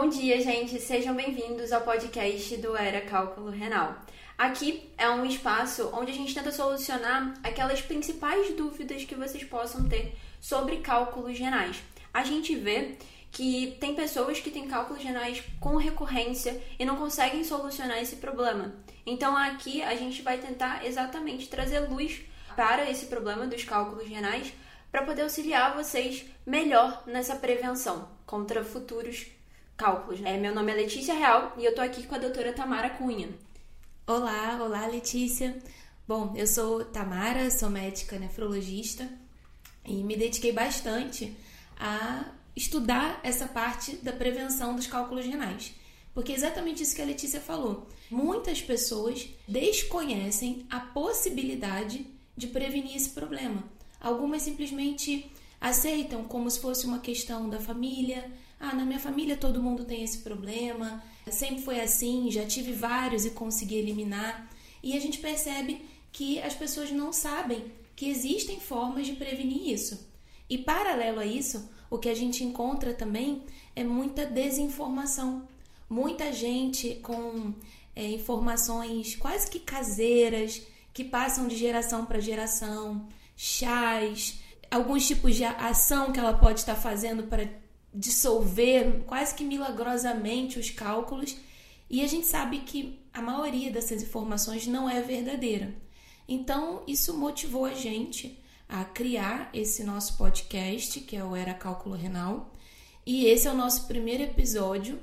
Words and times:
Bom 0.00 0.08
dia, 0.08 0.40
gente. 0.40 0.80
Sejam 0.80 1.14
bem-vindos 1.14 1.72
ao 1.72 1.82
podcast 1.82 2.56
do 2.56 2.74
Era 2.74 3.02
Cálculo 3.02 3.50
Renal. 3.50 4.00
Aqui 4.38 4.90
é 4.96 5.10
um 5.10 5.26
espaço 5.26 5.90
onde 5.92 6.10
a 6.10 6.14
gente 6.14 6.32
tenta 6.32 6.50
solucionar 6.50 7.34
aquelas 7.42 7.82
principais 7.82 8.50
dúvidas 8.56 9.04
que 9.04 9.14
vocês 9.14 9.44
possam 9.44 9.86
ter 9.90 10.16
sobre 10.40 10.78
cálculos 10.78 11.38
renais. 11.38 11.82
A 12.14 12.24
gente 12.24 12.56
vê 12.56 12.96
que 13.30 13.76
tem 13.78 13.94
pessoas 13.94 14.40
que 14.40 14.50
têm 14.50 14.66
cálculos 14.66 15.04
renais 15.04 15.42
com 15.60 15.76
recorrência 15.76 16.58
e 16.78 16.84
não 16.86 16.96
conseguem 16.96 17.44
solucionar 17.44 17.98
esse 17.98 18.16
problema. 18.16 18.72
Então 19.04 19.36
aqui 19.36 19.82
a 19.82 19.94
gente 19.96 20.22
vai 20.22 20.38
tentar 20.38 20.82
exatamente 20.86 21.46
trazer 21.46 21.80
luz 21.80 22.22
para 22.56 22.90
esse 22.90 23.04
problema 23.04 23.46
dos 23.46 23.64
cálculos 23.64 24.08
renais 24.08 24.50
para 24.90 25.02
poder 25.02 25.22
auxiliar 25.24 25.76
vocês 25.76 26.24
melhor 26.46 27.02
nessa 27.06 27.36
prevenção 27.36 28.08
contra 28.24 28.64
futuros 28.64 29.26
cálculos. 29.80 30.20
É, 30.22 30.36
meu 30.36 30.54
nome 30.54 30.70
é 30.70 30.74
Letícia 30.74 31.14
Real 31.14 31.54
e 31.56 31.64
eu 31.64 31.74
tô 31.74 31.80
aqui 31.80 32.06
com 32.06 32.14
a 32.14 32.18
doutora 32.18 32.52
Tamara 32.52 32.90
Cunha. 32.90 33.30
Olá, 34.06 34.58
olá 34.60 34.86
Letícia. 34.86 35.58
Bom, 36.06 36.34
eu 36.36 36.46
sou 36.46 36.84
Tamara, 36.84 37.50
sou 37.50 37.70
médica 37.70 38.18
nefrologista 38.18 39.08
e 39.86 39.94
me 40.04 40.18
dediquei 40.18 40.52
bastante 40.52 41.34
a 41.78 42.26
estudar 42.54 43.20
essa 43.22 43.46
parte 43.46 43.96
da 43.96 44.12
prevenção 44.12 44.76
dos 44.76 44.86
cálculos 44.86 45.24
renais. 45.24 45.72
Porque 46.12 46.32
é 46.32 46.34
exatamente 46.34 46.82
isso 46.82 46.94
que 46.94 47.00
a 47.00 47.06
Letícia 47.06 47.40
falou. 47.40 47.88
Muitas 48.10 48.60
pessoas 48.60 49.30
desconhecem 49.48 50.66
a 50.68 50.80
possibilidade 50.80 52.06
de 52.36 52.48
prevenir 52.48 52.96
esse 52.96 53.08
problema. 53.08 53.64
Algumas 53.98 54.42
simplesmente 54.42 55.32
aceitam 55.58 56.22
como 56.24 56.50
se 56.50 56.60
fosse 56.60 56.84
uma 56.84 56.98
questão 56.98 57.48
da 57.48 57.58
família, 57.58 58.30
ah, 58.60 58.74
na 58.74 58.84
minha 58.84 59.00
família 59.00 59.38
todo 59.38 59.62
mundo 59.62 59.86
tem 59.86 60.04
esse 60.04 60.18
problema, 60.18 61.02
sempre 61.30 61.62
foi 61.62 61.80
assim, 61.80 62.30
já 62.30 62.44
tive 62.44 62.72
vários 62.72 63.24
e 63.24 63.30
consegui 63.30 63.76
eliminar. 63.76 64.50
E 64.82 64.94
a 64.94 65.00
gente 65.00 65.18
percebe 65.18 65.82
que 66.12 66.38
as 66.40 66.54
pessoas 66.54 66.92
não 66.92 67.10
sabem 67.10 67.72
que 67.96 68.08
existem 68.08 68.60
formas 68.60 69.06
de 69.06 69.14
prevenir 69.14 69.68
isso. 69.68 70.08
E 70.48 70.58
paralelo 70.58 71.20
a 71.20 71.26
isso, 71.26 71.70
o 71.88 71.98
que 71.98 72.08
a 72.08 72.14
gente 72.14 72.44
encontra 72.44 72.92
também 72.92 73.42
é 73.74 73.82
muita 73.82 74.26
desinformação. 74.26 75.48
Muita 75.88 76.32
gente 76.32 76.96
com 76.96 77.54
é, 77.96 78.06
informações 78.10 79.16
quase 79.16 79.50
que 79.50 79.58
caseiras, 79.58 80.62
que 80.92 81.04
passam 81.04 81.48
de 81.48 81.56
geração 81.56 82.04
para 82.04 82.20
geração, 82.20 83.08
chás, 83.36 84.40
alguns 84.70 85.06
tipos 85.06 85.34
de 85.34 85.44
ação 85.44 86.12
que 86.12 86.20
ela 86.20 86.34
pode 86.34 86.60
estar 86.60 86.76
fazendo 86.76 87.24
para 87.24 87.48
dissolver 87.92 89.02
quase 89.06 89.34
que 89.34 89.44
milagrosamente 89.44 90.58
os 90.58 90.70
cálculos, 90.70 91.36
e 91.88 92.02
a 92.02 92.06
gente 92.06 92.26
sabe 92.26 92.60
que 92.60 93.00
a 93.12 93.20
maioria 93.20 93.70
dessas 93.70 94.02
informações 94.02 94.66
não 94.66 94.88
é 94.88 95.00
verdadeira. 95.02 95.74
Então, 96.28 96.84
isso 96.86 97.16
motivou 97.16 97.64
a 97.64 97.74
gente 97.74 98.38
a 98.68 98.84
criar 98.84 99.50
esse 99.52 99.82
nosso 99.82 100.16
podcast, 100.16 101.00
que 101.00 101.16
é 101.16 101.24
o 101.24 101.34
Era 101.34 101.52
Cálculo 101.52 101.96
Renal. 101.96 102.52
E 103.04 103.26
esse 103.26 103.48
é 103.48 103.50
o 103.50 103.56
nosso 103.56 103.88
primeiro 103.88 104.22
episódio 104.22 105.00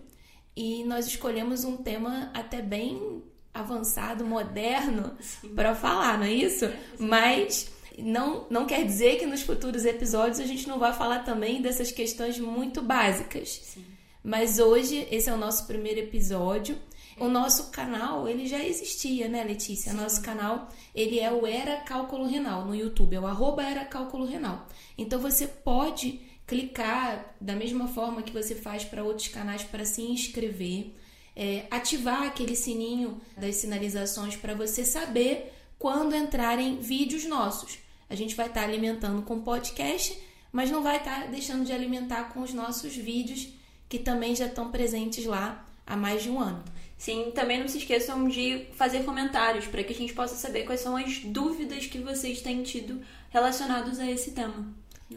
e 0.55 0.85
nós 0.85 1.05
escolhemos 1.05 1.65
um 1.65 1.75
tema 1.75 2.31
até 2.33 2.61
bem 2.61 3.21
avançado, 3.53 4.25
moderno 4.25 5.17
para 5.55 5.75
falar, 5.75 6.17
não 6.17 6.25
é 6.25 6.31
isso? 6.31 6.65
Mas 6.97 7.69
não, 7.97 8.45
não 8.49 8.65
quer 8.65 8.85
dizer 8.85 9.17
que 9.17 9.25
nos 9.25 9.41
futuros 9.41 9.85
episódios 9.85 10.39
a 10.39 10.45
gente 10.45 10.67
não 10.67 10.77
vai 10.77 10.93
falar 10.93 11.19
também 11.19 11.61
dessas 11.61 11.91
questões 11.91 12.37
muito 12.39 12.81
básicas. 12.81 13.61
Sim. 13.63 13.85
Mas 14.23 14.59
hoje 14.59 15.07
esse 15.09 15.29
é 15.29 15.33
o 15.33 15.37
nosso 15.37 15.65
primeiro 15.65 16.01
episódio. 16.01 16.77
O 17.19 17.27
nosso 17.27 17.71
canal, 17.71 18.27
ele 18.27 18.45
já 18.45 18.63
existia, 18.63 19.27
né, 19.27 19.43
Letícia? 19.43 19.91
Sim. 19.91 19.97
Nosso 19.97 20.21
canal, 20.21 20.69
ele 20.93 21.19
é 21.19 21.31
o 21.31 21.47
Era 21.47 21.77
Cálculo 21.77 22.27
Renal 22.27 22.65
no 22.65 22.75
YouTube, 22.75 23.15
é 23.15 23.19
o 23.19 23.25
arroba 23.25 23.63
Era 23.63 23.85
Cálculo 23.85 24.25
Renal. 24.25 24.67
Então 24.95 25.19
você 25.19 25.47
pode 25.47 26.21
clicar 26.45 27.35
da 27.41 27.55
mesma 27.55 27.87
forma 27.87 28.21
que 28.21 28.31
você 28.31 28.53
faz 28.53 28.85
para 28.85 29.03
outros 29.03 29.27
canais 29.27 29.63
para 29.63 29.83
se 29.83 30.03
inscrever, 30.03 30.93
é, 31.35 31.65
ativar 31.71 32.23
aquele 32.23 32.55
sininho 32.55 33.19
das 33.35 33.55
sinalizações 33.55 34.35
para 34.35 34.53
você 34.53 34.85
saber 34.85 35.53
quando 35.79 36.15
entrarem 36.15 36.79
vídeos 36.79 37.25
nossos. 37.25 37.86
A 38.09 38.15
gente 38.15 38.35
vai 38.35 38.47
estar 38.47 38.61
tá 38.61 38.67
alimentando 38.67 39.21
com 39.21 39.41
podcast, 39.41 40.17
mas 40.51 40.71
não 40.71 40.81
vai 40.81 40.97
estar 40.97 41.23
tá 41.23 41.27
deixando 41.27 41.65
de 41.65 41.73
alimentar 41.73 42.25
com 42.33 42.41
os 42.41 42.53
nossos 42.53 42.95
vídeos 42.95 43.49
que 43.89 43.99
também 43.99 44.35
já 44.35 44.47
estão 44.47 44.71
presentes 44.71 45.25
lá 45.25 45.65
há 45.85 45.95
mais 45.95 46.23
de 46.23 46.29
um 46.29 46.39
ano. 46.39 46.63
Sim, 46.97 47.31
também 47.33 47.59
não 47.59 47.67
se 47.67 47.77
esqueçam 47.77 48.27
de 48.27 48.65
fazer 48.73 49.03
comentários 49.03 49.67
para 49.67 49.83
que 49.83 49.93
a 49.93 49.95
gente 49.95 50.13
possa 50.13 50.35
saber 50.35 50.63
quais 50.65 50.81
são 50.81 50.97
as 50.97 51.19
dúvidas 51.19 51.85
que 51.85 51.99
vocês 51.99 52.41
têm 52.41 52.63
tido 52.63 53.01
relacionados 53.29 53.99
a 53.99 54.09
esse 54.09 54.31
tema. 54.31 54.73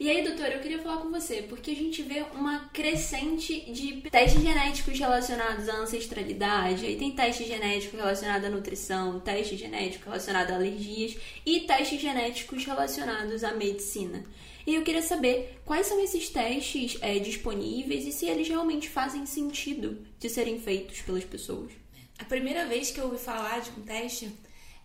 E 0.00 0.08
aí, 0.08 0.22
doutora, 0.22 0.54
eu 0.54 0.60
queria 0.60 0.78
falar 0.78 0.98
com 0.98 1.10
você, 1.10 1.42
porque 1.42 1.72
a 1.72 1.74
gente 1.74 2.02
vê 2.02 2.24
uma 2.32 2.68
crescente 2.68 3.68
de 3.72 4.00
testes 4.08 4.40
genéticos 4.40 4.96
relacionados 4.96 5.68
à 5.68 5.74
ancestralidade, 5.74 6.86
aí 6.86 6.96
tem 6.96 7.10
teste 7.10 7.44
genético 7.44 7.96
relacionado 7.96 8.44
à 8.44 8.48
nutrição, 8.48 9.18
teste 9.18 9.56
genético 9.56 10.04
relacionado 10.04 10.52
a 10.52 10.54
alergias 10.54 11.16
e 11.44 11.62
testes 11.62 12.00
genéticos 12.00 12.64
relacionados 12.64 13.42
à 13.42 13.52
medicina. 13.54 14.24
E 14.64 14.76
eu 14.76 14.84
queria 14.84 15.02
saber 15.02 15.58
quais 15.64 15.88
são 15.88 16.00
esses 16.00 16.28
testes 16.28 16.96
é, 17.00 17.18
disponíveis 17.18 18.06
e 18.06 18.12
se 18.12 18.26
eles 18.26 18.46
realmente 18.46 18.88
fazem 18.88 19.26
sentido 19.26 20.06
de 20.20 20.30
serem 20.30 20.60
feitos 20.60 21.00
pelas 21.00 21.24
pessoas. 21.24 21.72
A 22.20 22.24
primeira 22.24 22.66
vez 22.66 22.92
que 22.92 23.00
eu 23.00 23.06
ouvi 23.06 23.18
falar 23.18 23.62
de 23.62 23.70
um 23.70 23.82
teste 23.82 24.30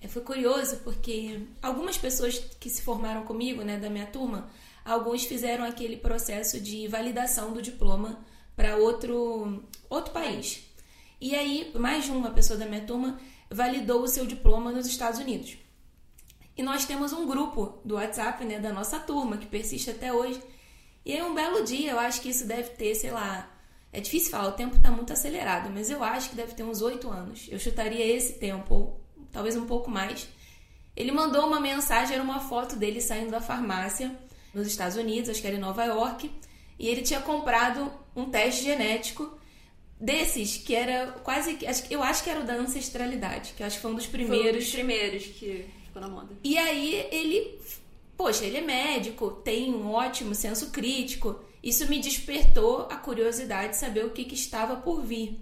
é, 0.01 0.07
foi 0.07 0.23
curioso 0.23 0.77
porque 0.77 1.39
algumas 1.61 1.99
pessoas 1.99 2.39
que 2.59 2.67
se 2.67 2.81
formaram 2.81 3.23
comigo, 3.25 3.61
né, 3.61 3.77
da 3.77 3.91
minha 3.91 4.07
turma, 4.07 4.49
alguns 4.83 5.23
fizeram 5.25 5.63
aquele 5.63 5.97
processo 5.97 6.59
de 6.59 6.87
validação 6.87 7.53
do 7.53 7.61
diploma 7.61 8.19
para 8.55 8.75
outro, 8.77 9.63
outro 9.89 10.11
país. 10.11 10.63
E 11.19 11.35
aí, 11.35 11.71
mais 11.75 12.05
de 12.05 12.11
uma 12.11 12.31
pessoa 12.31 12.59
da 12.59 12.65
minha 12.65 12.85
turma 12.85 13.19
validou 13.49 14.01
o 14.01 14.07
seu 14.07 14.25
diploma 14.25 14.71
nos 14.71 14.85
Estados 14.85 15.19
Unidos. 15.19 15.57
E 16.55 16.61
nós 16.61 16.85
temos 16.85 17.13
um 17.13 17.25
grupo 17.25 17.79
do 17.83 17.95
WhatsApp, 17.95 18.43
né, 18.45 18.59
da 18.59 18.71
nossa 18.71 18.99
turma, 18.99 19.37
que 19.37 19.45
persiste 19.45 19.89
até 19.89 20.13
hoje. 20.13 20.41
E 21.05 21.13
aí, 21.13 21.21
um 21.23 21.33
belo 21.33 21.63
dia, 21.63 21.91
eu 21.91 21.99
acho 21.99 22.21
que 22.21 22.29
isso 22.29 22.45
deve 22.45 22.69
ter, 22.71 22.93
sei 22.95 23.11
lá, 23.11 23.49
é 23.91 23.99
difícil 23.99 24.31
falar, 24.31 24.49
o 24.49 24.53
tempo 24.53 24.75
está 24.75 24.91
muito 24.91 25.13
acelerado, 25.13 25.69
mas 25.69 25.89
eu 25.89 26.03
acho 26.03 26.29
que 26.29 26.35
deve 26.35 26.53
ter 26.53 26.63
uns 26.63 26.81
oito 26.81 27.09
anos. 27.09 27.47
Eu 27.49 27.59
chutaria 27.59 28.05
esse 28.05 28.33
tempo, 28.33 28.73
ou 28.73 29.01
talvez 29.31 29.55
um 29.55 29.65
pouco 29.65 29.89
mais. 29.89 30.27
Ele 30.95 31.11
mandou 31.11 31.47
uma 31.47 31.59
mensagem, 31.59 32.15
era 32.15 32.23
uma 32.23 32.39
foto 32.39 32.75
dele 32.75 33.01
saindo 33.01 33.31
da 33.31 33.41
farmácia 33.41 34.15
nos 34.53 34.67
Estados 34.67 34.97
Unidos, 34.97 35.29
acho 35.29 35.41
que 35.41 35.47
era 35.47 35.55
em 35.55 35.59
Nova 35.59 35.83
York, 35.85 36.29
e 36.77 36.87
ele 36.87 37.01
tinha 37.01 37.21
comprado 37.21 37.91
um 38.15 38.25
teste 38.25 38.63
genético 38.63 39.37
desses 39.99 40.57
que 40.57 40.75
era 40.75 41.13
quase 41.23 41.57
eu 41.89 42.03
acho 42.03 42.23
que 42.23 42.29
era 42.29 42.41
o 42.41 42.45
da 42.45 42.55
ancestralidade, 42.55 43.53
que 43.55 43.63
acho 43.63 43.77
que 43.77 43.81
foi 43.81 43.91
um 43.91 43.95
dos 43.95 44.05
primeiros, 44.05 44.43
foi 44.43 44.51
um 44.51 44.59
dos 44.59 44.71
primeiros 44.71 45.23
que 45.23 45.65
ficou 45.85 46.01
na 46.01 46.09
moda. 46.09 46.35
E 46.43 46.57
aí 46.57 47.07
ele, 47.11 47.59
poxa, 48.17 48.45
ele 48.45 48.57
é 48.57 48.61
médico, 48.61 49.31
tem 49.31 49.73
um 49.73 49.91
ótimo 49.91 50.35
senso 50.35 50.71
crítico. 50.71 51.39
Isso 51.61 51.87
me 51.87 51.99
despertou 51.99 52.87
a 52.89 52.97
curiosidade 52.97 53.69
de 53.69 53.77
saber 53.77 54.03
o 54.03 54.09
que, 54.09 54.25
que 54.25 54.35
estava 54.35 54.75
por 54.75 55.01
vir. 55.01 55.39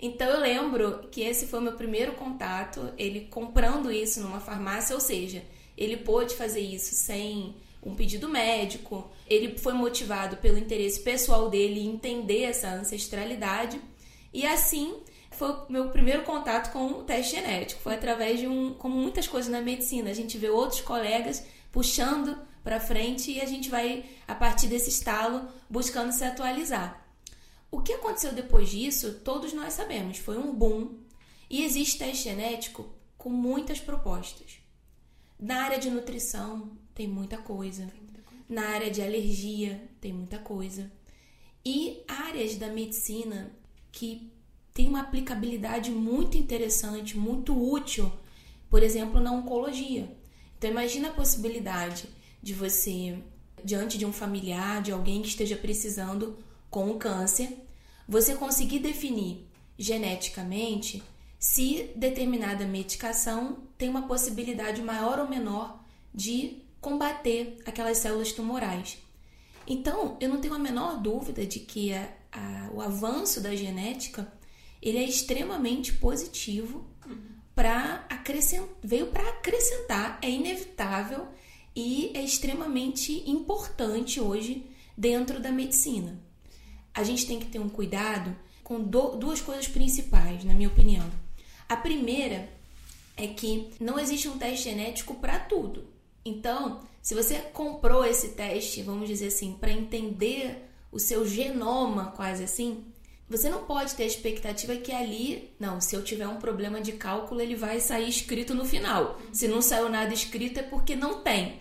Então 0.00 0.28
eu 0.28 0.40
lembro 0.40 1.06
que 1.12 1.20
esse 1.20 1.46
foi 1.46 1.60
o 1.60 1.62
meu 1.62 1.74
primeiro 1.74 2.14
contato, 2.14 2.92
ele 2.98 3.28
comprando 3.30 3.92
isso 3.92 4.20
numa 4.20 4.40
farmácia, 4.40 4.96
ou 4.96 5.00
seja, 5.00 5.44
ele 5.78 5.96
pôde 5.96 6.34
fazer 6.34 6.60
isso 6.60 6.92
sem 6.96 7.54
um 7.82 7.94
pedido 7.94 8.28
médico. 8.28 9.10
Ele 9.26 9.58
foi 9.58 9.72
motivado 9.72 10.36
pelo 10.36 10.58
interesse 10.58 11.00
pessoal 11.00 11.50
dele 11.50 11.80
em 11.80 11.94
entender 11.94 12.42
essa 12.42 12.68
ancestralidade. 12.68 13.80
E 14.32 14.46
assim 14.46 15.00
foi 15.30 15.50
o 15.50 15.66
meu 15.68 15.90
primeiro 15.90 16.22
contato 16.22 16.72
com 16.72 16.86
o 16.86 17.02
teste 17.02 17.36
genético. 17.36 17.80
Foi 17.80 17.94
através 17.94 18.38
de 18.38 18.46
um. 18.46 18.74
Como 18.74 18.94
muitas 18.94 19.26
coisas 19.26 19.50
na 19.50 19.60
medicina, 19.60 20.10
a 20.10 20.14
gente 20.14 20.38
vê 20.38 20.48
outros 20.48 20.80
colegas 20.80 21.44
puxando 21.72 22.38
para 22.62 22.78
frente 22.78 23.32
e 23.32 23.40
a 23.40 23.46
gente 23.46 23.68
vai, 23.68 24.04
a 24.28 24.34
partir 24.34 24.68
desse 24.68 24.90
estalo, 24.90 25.48
buscando 25.68 26.12
se 26.12 26.22
atualizar. 26.22 27.02
O 27.70 27.80
que 27.80 27.94
aconteceu 27.94 28.32
depois 28.32 28.68
disso, 28.68 29.20
todos 29.24 29.52
nós 29.52 29.72
sabemos, 29.72 30.18
foi 30.18 30.36
um 30.38 30.54
boom 30.54 30.98
e 31.48 31.64
existe 31.64 31.98
teste 31.98 32.24
genético 32.24 32.86
com 33.16 33.30
muitas 33.30 33.80
propostas. 33.80 34.58
Na 35.40 35.64
área 35.64 35.78
de 35.78 35.90
nutrição, 35.90 36.70
tem 37.02 37.08
muita 37.08 37.36
coisa. 37.36 37.86
Tem 37.86 38.00
muita 38.00 38.22
coisa. 38.22 38.44
Na 38.48 38.68
área 38.68 38.90
de 38.90 39.02
alergia, 39.02 39.82
tem 40.00 40.12
muita 40.12 40.38
coisa. 40.38 40.90
E 41.64 42.02
áreas 42.06 42.54
da 42.56 42.68
medicina 42.68 43.50
que 43.90 44.32
tem 44.72 44.88
uma 44.88 45.00
aplicabilidade 45.00 45.90
muito 45.90 46.36
interessante, 46.36 47.18
muito 47.18 47.52
útil, 47.60 48.10
por 48.70 48.82
exemplo, 48.82 49.20
na 49.20 49.32
oncologia. 49.32 50.16
Então 50.56 50.70
imagina 50.70 51.08
a 51.08 51.12
possibilidade 51.12 52.08
de 52.40 52.54
você, 52.54 53.18
diante 53.64 53.98
de 53.98 54.06
um 54.06 54.12
familiar, 54.12 54.80
de 54.80 54.92
alguém 54.92 55.22
que 55.22 55.28
esteja 55.28 55.56
precisando 55.56 56.38
com 56.70 56.88
um 56.88 56.98
câncer, 56.98 57.66
você 58.08 58.34
conseguir 58.34 58.78
definir 58.78 59.48
geneticamente 59.76 61.02
se 61.38 61.90
determinada 61.96 62.64
medicação 62.64 63.64
tem 63.76 63.88
uma 63.88 64.06
possibilidade 64.06 64.80
maior 64.80 65.18
ou 65.18 65.28
menor 65.28 65.84
de 66.14 66.61
combater 66.82 67.56
aquelas 67.64 67.96
células 67.96 68.32
tumorais. 68.32 68.98
Então, 69.66 70.18
eu 70.20 70.28
não 70.28 70.40
tenho 70.40 70.52
a 70.52 70.58
menor 70.58 71.00
dúvida 71.00 71.46
de 71.46 71.60
que 71.60 71.94
a, 71.94 72.12
a, 72.32 72.70
o 72.74 72.82
avanço 72.82 73.40
da 73.40 73.56
genética 73.56 74.30
ele 74.82 74.98
é 74.98 75.04
extremamente 75.04 75.92
positivo 75.94 76.84
para 77.54 78.04
acrescentar, 78.10 78.68
veio 78.82 79.06
para 79.06 79.28
acrescentar, 79.28 80.18
é 80.20 80.28
inevitável 80.28 81.28
e 81.74 82.10
é 82.14 82.22
extremamente 82.22 83.22
importante 83.30 84.20
hoje 84.20 84.66
dentro 84.98 85.38
da 85.38 85.52
medicina. 85.52 86.20
A 86.92 87.04
gente 87.04 87.26
tem 87.26 87.38
que 87.38 87.46
ter 87.46 87.60
um 87.60 87.68
cuidado 87.68 88.36
com 88.64 88.80
do, 88.82 89.16
duas 89.16 89.40
coisas 89.40 89.68
principais, 89.68 90.44
na 90.44 90.52
minha 90.52 90.68
opinião. 90.68 91.08
A 91.68 91.76
primeira 91.76 92.50
é 93.16 93.28
que 93.28 93.70
não 93.78 93.98
existe 93.98 94.28
um 94.28 94.36
teste 94.36 94.64
genético 94.64 95.14
para 95.14 95.38
tudo. 95.38 95.86
Então, 96.24 96.80
se 97.00 97.14
você 97.14 97.36
comprou 97.52 98.04
esse 98.04 98.30
teste, 98.30 98.82
vamos 98.82 99.08
dizer 99.08 99.28
assim, 99.28 99.54
para 99.54 99.72
entender 99.72 100.68
o 100.90 100.98
seu 100.98 101.26
genoma, 101.26 102.12
quase 102.12 102.44
assim, 102.44 102.84
você 103.28 103.48
não 103.48 103.64
pode 103.64 103.94
ter 103.94 104.02
a 104.02 104.06
expectativa 104.06 104.76
que 104.76 104.92
ali, 104.92 105.54
não, 105.58 105.80
se 105.80 105.96
eu 105.96 106.04
tiver 106.04 106.28
um 106.28 106.36
problema 106.36 106.80
de 106.80 106.92
cálculo, 106.92 107.40
ele 107.40 107.56
vai 107.56 107.80
sair 107.80 108.08
escrito 108.08 108.54
no 108.54 108.64
final. 108.64 109.18
Se 109.32 109.48
não 109.48 109.62
saiu 109.62 109.88
nada 109.88 110.12
escrito 110.12 110.60
é 110.60 110.62
porque 110.62 110.94
não 110.94 111.22
tem. 111.22 111.60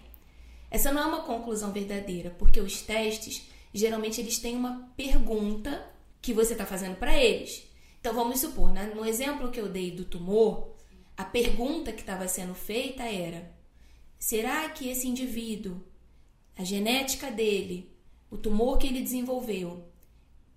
Essa 0.69 0.91
não 0.91 1.01
é 1.01 1.05
uma 1.05 1.23
conclusão 1.23 1.71
verdadeira, 1.71 2.35
porque 2.37 2.59
os 2.59 2.81
testes, 2.81 3.47
geralmente 3.73 4.19
eles 4.19 4.37
têm 4.37 4.55
uma 4.55 4.91
pergunta 4.97 5.85
que 6.21 6.33
você 6.33 6.51
está 6.53 6.65
fazendo 6.65 6.97
para 6.97 7.17
eles. 7.17 7.63
Então 7.99 8.13
vamos 8.13 8.39
supor, 8.39 8.71
né? 8.73 8.91
no 8.93 9.05
exemplo 9.05 9.49
que 9.49 9.59
eu 9.59 9.69
dei 9.69 9.91
do 9.91 10.05
tumor, 10.05 10.75
a 11.15 11.23
pergunta 11.23 11.91
que 11.91 12.01
estava 12.01 12.27
sendo 12.27 12.53
feita 12.53 13.03
era: 13.03 13.49
Será 14.21 14.69
que 14.69 14.87
esse 14.87 15.07
indivíduo, 15.07 15.81
a 16.55 16.63
genética 16.63 17.31
dele, 17.31 17.91
o 18.29 18.37
tumor 18.37 18.77
que 18.77 18.85
ele 18.85 19.01
desenvolveu, 19.01 19.83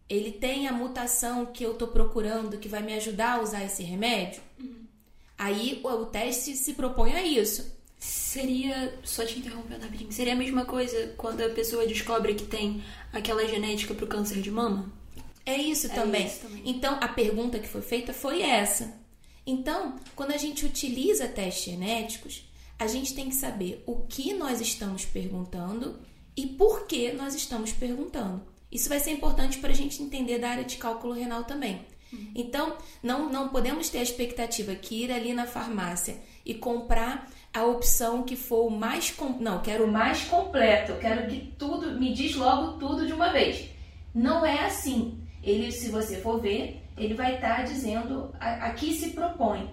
ele 0.07 0.33
tem 0.33 0.69
a 0.69 0.73
mutação 0.73 1.47
que 1.47 1.65
eu 1.65 1.73
estou 1.73 1.89
procurando 1.89 2.59
que 2.59 2.69
vai 2.69 2.83
me 2.83 2.93
ajudar 2.93 3.39
a 3.39 3.43
usar 3.43 3.65
esse 3.65 3.83
remédio? 3.83 4.43
Uhum. 4.61 4.85
Aí 5.39 5.81
o 5.83 6.05
teste 6.05 6.55
se 6.55 6.75
propõe 6.75 7.15
a 7.15 7.25
isso. 7.25 7.75
Seria, 7.99 8.99
só 9.03 9.25
te 9.25 9.39
interrompendo 9.39 9.85
rapidinho, 9.85 10.13
seria 10.13 10.35
a 10.35 10.37
mesma 10.37 10.67
coisa 10.67 11.15
quando 11.17 11.41
a 11.41 11.49
pessoa 11.49 11.87
descobre 11.87 12.35
que 12.35 12.45
tem 12.45 12.85
aquela 13.15 13.49
genética 13.49 13.95
para 13.95 14.05
o 14.05 14.09
câncer 14.09 14.43
de 14.43 14.51
mama? 14.51 14.93
É 15.47 15.57
isso, 15.57 15.87
é 15.87 15.91
também. 15.95 16.27
isso 16.27 16.41
também. 16.41 16.63
Então, 16.67 16.99
a 17.01 17.09
pergunta 17.09 17.59
que 17.59 17.67
foi 17.67 17.81
feita 17.81 18.13
foi 18.13 18.43
essa. 18.43 18.95
Então, 19.47 19.99
quando 20.15 20.33
a 20.33 20.37
gente 20.37 20.67
utiliza 20.67 21.27
testes 21.27 21.65
genéticos, 21.65 22.45
a 22.79 22.87
gente 22.87 23.15
tem 23.15 23.29
que 23.29 23.35
saber 23.35 23.83
o 23.87 23.97
que 24.03 24.35
nós 24.35 24.61
estamos 24.61 25.05
perguntando 25.05 25.99
e 26.37 26.47
por 26.47 26.87
que 26.87 27.13
nós 27.13 27.35
estamos 27.35 27.73
perguntando. 27.73 28.43
Isso 28.71 28.89
vai 28.89 28.99
ser 28.99 29.13
importante 29.13 29.59
para 29.59 29.71
a 29.71 29.75
gente 29.75 30.03
entender 30.03 30.39
da 30.39 30.51
área 30.51 30.65
de 30.65 30.77
cálculo 30.77 31.15
renal 31.15 31.45
também. 31.45 31.87
Uhum. 32.13 32.31
Então, 32.35 32.77
não, 33.03 33.31
não 33.31 33.49
podemos 33.49 33.89
ter 33.89 33.99
a 33.99 34.03
expectativa 34.03 34.75
que 34.75 35.05
ir 35.05 35.13
ali 35.13 35.33
na 35.33 35.47
farmácia 35.47 36.17
e 36.45 36.55
comprar 36.55 37.31
a 37.53 37.65
opção 37.65 38.25
que 38.25 38.35
for 38.35 38.67
o 38.67 38.71
mais. 38.71 39.13
Com... 39.13 39.39
Não, 39.41 39.63
quero 39.63 39.85
o 39.85 39.93
mais 39.93 40.25
completo, 40.25 40.93
eu 40.93 40.99
quero 40.99 41.29
que 41.29 41.55
tudo, 41.57 41.99
me 41.99 42.13
diz 42.13 42.35
logo 42.35 42.79
tudo 42.79 43.07
de 43.07 43.13
uma 43.13 43.33
vez. 43.33 43.69
Não 44.13 44.45
é 44.45 44.65
assim. 44.65 45.21
Ele, 45.43 45.71
se 45.71 45.89
você 45.91 46.17
for 46.17 46.41
ver, 46.41 46.83
ele 46.97 47.15
vai 47.15 47.37
estar 47.37 47.59
tá 47.59 47.63
dizendo 47.63 48.35
a, 48.41 48.67
a 48.67 48.73
que 48.73 48.93
se 48.95 49.11
propõe. 49.11 49.71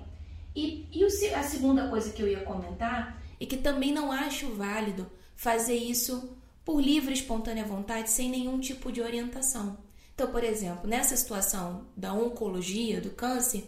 E, 0.55 0.87
e 0.91 1.03
a 1.33 1.43
segunda 1.43 1.89
coisa 1.89 2.11
que 2.11 2.21
eu 2.21 2.27
ia 2.27 2.41
comentar 2.41 3.21
é 3.39 3.45
que 3.45 3.57
também 3.57 3.93
não 3.93 4.11
acho 4.11 4.53
válido 4.53 5.09
fazer 5.35 5.75
isso 5.75 6.37
por 6.63 6.79
livre 6.79 7.11
e 7.11 7.17
espontânea 7.17 7.65
vontade, 7.65 8.09
sem 8.09 8.29
nenhum 8.29 8.59
tipo 8.59 8.91
de 8.91 9.01
orientação. 9.01 9.77
Então, 10.13 10.31
por 10.31 10.43
exemplo, 10.43 10.87
nessa 10.87 11.15
situação 11.15 11.87
da 11.97 12.13
oncologia, 12.13 13.01
do 13.01 13.09
câncer, 13.09 13.63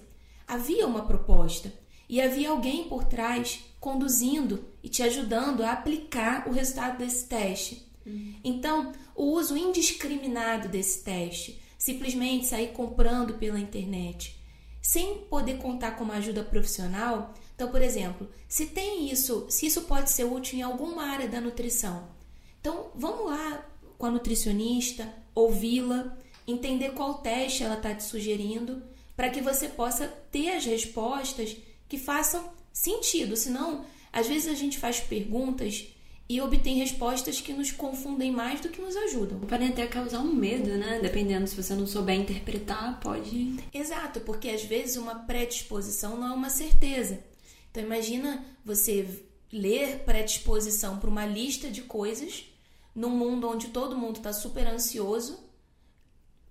havia 0.48 0.86
uma 0.86 1.06
proposta 1.06 1.74
e 2.08 2.22
havia 2.22 2.50
alguém 2.50 2.88
por 2.88 3.06
trás 3.06 3.64
conduzindo 3.80 4.64
e 4.84 4.90
te 4.90 5.02
ajudando 5.02 5.64
a 5.64 5.72
aplicar 5.72 6.48
o 6.48 6.52
resultado 6.52 7.00
desse 7.00 7.28
teste. 7.28 7.88
Uhum. 8.06 8.36
Então, 8.44 8.92
o 9.16 9.24
uso 9.24 9.58
indiscriminado 9.58 10.68
desse 10.68 11.04
teste, 11.04 11.60
simplesmente 11.78 12.46
sair 12.46 12.68
comprando 12.68 13.34
pela 13.34 13.60
internet, 13.60 14.40
sem 14.84 15.20
poder 15.30 15.60
contar 15.60 15.92
com 15.92 16.04
uma 16.04 16.16
ajuda 16.16 16.44
profissional. 16.44 17.34
Então, 17.56 17.72
por 17.72 17.82
exemplo, 17.82 18.30
se 18.50 18.66
tem 18.66 19.10
isso, 19.10 19.48
se 19.50 19.66
isso 19.66 19.84
pode 19.84 20.12
ser 20.12 20.26
útil 20.26 20.60
em 20.60 20.62
alguma 20.62 21.06
área 21.06 21.28
da 21.28 21.40
nutrição, 21.40 22.10
então 22.60 22.92
vamos 22.94 23.28
lá 23.28 23.66
com 23.98 24.06
a 24.06 24.12
nutricionista, 24.12 25.12
ouvi-la, 25.34 26.18
entender 26.46 26.92
qual 26.92 27.16
teste 27.16 27.64
ela 27.64 27.76
está 27.76 27.96
te 27.96 28.04
sugerindo, 28.04 28.84
para 29.16 29.30
que 29.30 29.42
você 29.42 29.70
possa 29.70 30.08
ter 30.30 30.50
as 30.50 30.66
respostas 30.66 31.56
que 31.88 31.98
façam 31.98 32.52
sentido. 32.74 33.38
Senão, 33.38 33.86
às 34.12 34.28
vezes 34.28 34.52
a 34.52 34.56
gente 34.56 34.78
faz 34.78 35.00
perguntas 35.00 35.93
e 36.28 36.42
obtém 36.42 36.78
respostas 36.78 37.42
que 37.42 37.54
nos 37.54 37.72
confundem 37.72 38.32
mais 38.32 38.62
do 38.62 38.70
que 38.70 38.82
nos 38.82 38.96
ajudam. 38.96 39.40
Podem 39.42 39.70
até 39.70 39.86
causar 39.86 40.20
um 40.20 40.34
medo, 40.34 40.70
né? 40.78 41.00
Dependendo 41.02 41.48
se 41.48 41.62
você 41.62 41.76
não 41.76 41.86
souber 41.86 42.16
interpretar, 42.16 43.00
pode. 43.00 43.58
Exato, 43.74 44.22
porque 44.22 44.50
às 44.50 44.64
vezes 44.64 44.96
uma 44.96 45.16
predisposição 45.16 46.18
não 46.18 46.28
é 46.28 46.34
uma 46.34 46.50
certeza. 46.50 47.20
Então 47.70 47.84
imagina 47.84 48.44
você 48.64 49.24
ler 49.52 50.00
predisposição 50.00 50.98
para 50.98 51.10
uma 51.10 51.26
lista 51.26 51.70
de 51.70 51.82
coisas 51.82 52.46
num 52.96 53.10
mundo 53.10 53.48
onde 53.48 53.68
todo 53.68 53.98
mundo 53.98 54.18
está 54.18 54.32
super 54.32 54.68
ansioso. 54.68 55.40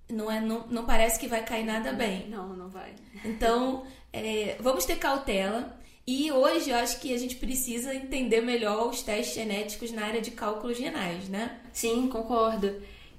Não, 0.08 0.30
é, 0.30 0.40
não, 0.40 0.66
não 0.68 0.84
parece 0.84 1.18
que 1.18 1.26
vai 1.26 1.44
cair 1.44 1.64
nada 1.64 1.92
bem. 1.92 2.28
Não, 2.28 2.54
não 2.54 2.68
vai. 2.68 2.94
Então, 3.24 3.86
é, 4.12 4.56
vamos 4.60 4.84
ter 4.84 4.96
cautela. 4.96 5.80
E 6.06 6.32
hoje 6.32 6.70
eu 6.70 6.76
acho 6.76 6.98
que 7.00 7.14
a 7.14 7.18
gente 7.18 7.36
precisa 7.36 7.94
entender 7.94 8.40
melhor 8.40 8.88
os 8.88 9.02
testes 9.02 9.34
genéticos 9.34 9.92
na 9.92 10.04
área 10.04 10.20
de 10.20 10.32
cálculos 10.32 10.78
renais, 10.78 11.28
né? 11.28 11.60
Sim, 11.72 12.08
concordo. 12.08 12.74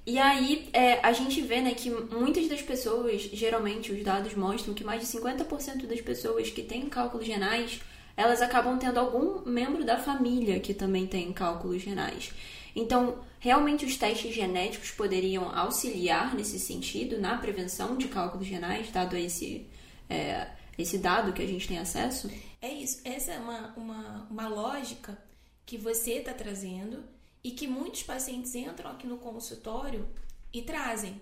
E 0.06 0.20
aí 0.20 0.68
é, 0.74 1.00
a 1.02 1.14
gente 1.14 1.40
vê 1.42 1.62
né, 1.62 1.74
que 1.74 1.90
muitas 1.90 2.48
das 2.50 2.62
pessoas, 2.62 3.22
geralmente 3.22 3.92
os 3.94 4.04
dados 4.04 4.36
mostram 4.36 4.74
que 4.74 4.84
mais 4.84 5.02
de 5.02 5.08
50% 5.08 5.88
das 5.88 6.02
pessoas 6.02 6.50
que 6.50 6.62
têm 6.62 6.90
cálculos 6.90 7.26
renais, 7.26 7.80
elas 8.18 8.42
acabam 8.42 8.78
tendo 8.78 9.00
algum 9.00 9.50
membro 9.50 9.86
da 9.86 9.98
família 9.98 10.60
que 10.60 10.74
também 10.74 11.08
tem 11.08 11.32
cálculos 11.32 11.84
renais. 11.84 12.34
Então, 12.76 13.20
realmente 13.40 13.86
os 13.86 13.96
testes 13.96 14.36
genéticos 14.36 14.92
poderiam 14.92 15.56
auxiliar 15.58 16.36
nesse 16.36 16.60
sentido, 16.60 17.20
na 17.20 17.38
prevenção 17.38 17.96
de 17.96 18.10
cálculos 18.10 18.48
renais, 18.48 18.92
dado 18.92 19.16
esse, 19.16 19.66
é, 20.10 20.48
esse 20.78 20.98
dado 20.98 21.32
que 21.32 21.42
a 21.42 21.48
gente 21.48 21.68
tem 21.68 21.78
acesso? 21.78 22.30
É 22.64 22.72
isso. 22.72 23.02
Essa 23.04 23.34
é 23.34 23.40
uma, 23.40 23.74
uma, 23.76 24.28
uma 24.32 24.48
lógica 24.48 25.22
que 25.66 25.78
você 25.78 26.14
está 26.14 26.34
trazendo 26.34 27.04
e 27.44 27.52
que 27.52 27.68
muitos 27.68 28.04
pacientes 28.04 28.56
entram 28.56 28.90
aqui 28.90 29.06
no 29.06 29.18
consultório 29.18 30.08
e 30.54 30.62
trazem, 30.62 31.22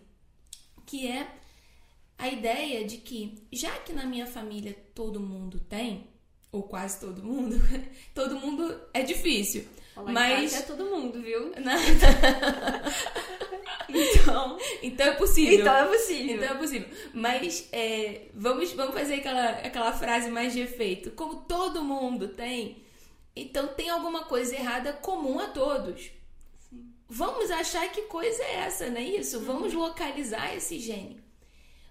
que 0.86 1.08
é 1.08 1.36
a 2.16 2.30
ideia 2.30 2.86
de 2.86 2.98
que, 2.98 3.44
já 3.52 3.80
que 3.80 3.92
na 3.92 4.06
minha 4.06 4.28
família 4.28 4.78
todo 4.94 5.20
mundo 5.20 5.60
tem, 5.60 6.08
ou 6.52 6.62
quase 6.62 7.00
todo 7.00 7.24
mundo, 7.24 7.56
todo 8.14 8.40
mundo 8.40 8.80
é 8.94 9.02
difícil. 9.02 9.68
Falar 10.02 10.14
mas 10.14 10.54
é 10.54 10.62
todo 10.62 10.86
mundo, 10.86 11.22
viu? 11.22 11.52
Então, 13.94 14.58
então 14.82 15.06
é 15.08 15.12
possível. 15.14 15.60
Então 15.60 15.76
é 15.76 15.86
possível. 15.86 16.36
Então 16.36 16.50
é 16.50 16.58
possível. 16.58 16.90
Mas 17.14 17.68
é, 17.72 18.28
vamos, 18.34 18.72
vamos 18.74 18.94
fazer 18.94 19.16
aquela, 19.16 19.50
aquela 19.50 19.94
frase 19.94 20.30
mais 20.30 20.54
de 20.54 20.62
efeito. 20.62 21.12
Como 21.12 21.42
todo 21.42 21.84
mundo 21.84 22.30
tem, 22.30 22.84
Então 23.36 23.68
tem 23.68 23.90
alguma 23.90 24.26
coisa 24.26 24.56
errada 24.56 24.94
comum 24.94 25.40
a 25.40 25.48
todos. 25.48 26.12
Sim. 26.70 26.94
Vamos 27.08 27.52
achar 27.52 27.90
que 27.92 28.04
coisa 28.04 28.42
é 28.44 28.56
essa, 28.58 28.90
não 28.90 28.98
é 28.98 29.04
isso? 29.04 29.40
Uhum. 29.40 29.46
Vamos 29.46 29.74
localizar 29.74 30.56
esse 30.56 30.80
gene. 30.80 31.22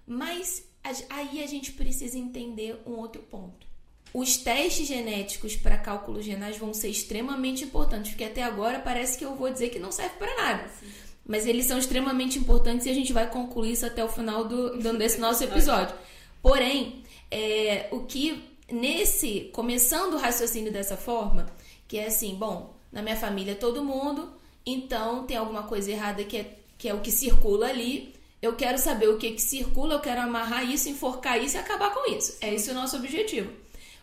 Mas 0.07 0.69
aí 1.11 1.43
a 1.43 1.47
gente 1.47 1.73
precisa 1.73 2.19
entender 2.19 2.81
um 2.87 2.93
outro 2.93 3.23
ponto. 3.23 3.70
Os 4.12 4.37
testes 4.37 4.88
genéticos 4.88 5.57
para 5.57 5.79
cálculos 5.79 6.26
renais 6.26 6.57
vão 6.57 6.75
ser 6.75 6.88
extremamente 6.88 7.64
importantes, 7.64 8.11
porque 8.11 8.25
até 8.25 8.43
agora 8.43 8.81
parece 8.81 9.17
que 9.17 9.25
eu 9.25 9.37
vou 9.37 9.50
dizer 9.50 9.69
que 9.69 9.79
não 9.79 9.93
serve 9.93 10.17
para 10.17 10.37
nada. 10.37 10.69
Sim. 10.81 10.87
Mas 11.26 11.47
eles 11.47 11.67
são 11.67 11.79
extremamente 11.79 12.38
importantes 12.38 12.87
e 12.87 12.90
a 12.90 12.95
gente 12.95 13.12
vai 13.12 13.31
concluir 13.31 13.73
isso 13.73 13.87
até 13.87 14.05
o 14.05 14.09
final 14.09 14.45
do, 14.45 14.76
do 14.76 14.99
desse 14.99 15.21
nosso 15.21 15.45
episódio. 15.45 15.95
Porém, 16.43 17.05
é, 17.31 17.87
o 17.93 18.00
que 18.00 18.43
nesse 18.71 19.50
começando 19.52 20.14
o 20.14 20.19
raciocínio 20.19 20.73
dessa 20.73 20.97
forma, 20.97 21.47
que 21.87 21.99
é 21.99 22.07
assim, 22.07 22.35
bom, 22.35 22.75
na 22.90 23.02
minha 23.02 23.17
família 23.17 23.55
todo 23.55 23.85
mundo, 23.85 24.33
então 24.64 25.25
tem 25.25 25.37
alguma 25.37 25.64
coisa 25.64 25.90
errada 25.90 26.25
que 26.25 26.37
é, 26.37 26.59
que 26.76 26.88
é 26.88 26.95
o 26.95 27.00
que 27.00 27.12
circula 27.12 27.69
ali. 27.69 28.14
Eu 28.43 28.57
quero 28.57 28.79
saber 28.79 29.09
o 29.09 29.19
que, 29.19 29.33
que 29.33 29.43
circula, 29.43 29.95
eu 29.95 30.00
quero 30.00 30.21
amarrar 30.23 30.69
isso, 30.69 30.88
enforcar 30.88 31.43
isso 31.43 31.57
e 31.57 31.61
acabar 31.61 31.93
com 31.93 32.11
isso. 32.11 32.38
É 32.40 32.55
esse 32.55 32.71
o 32.71 32.75
nosso 32.75 32.97
objetivo. 32.97 33.52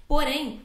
Porém, 0.08 0.62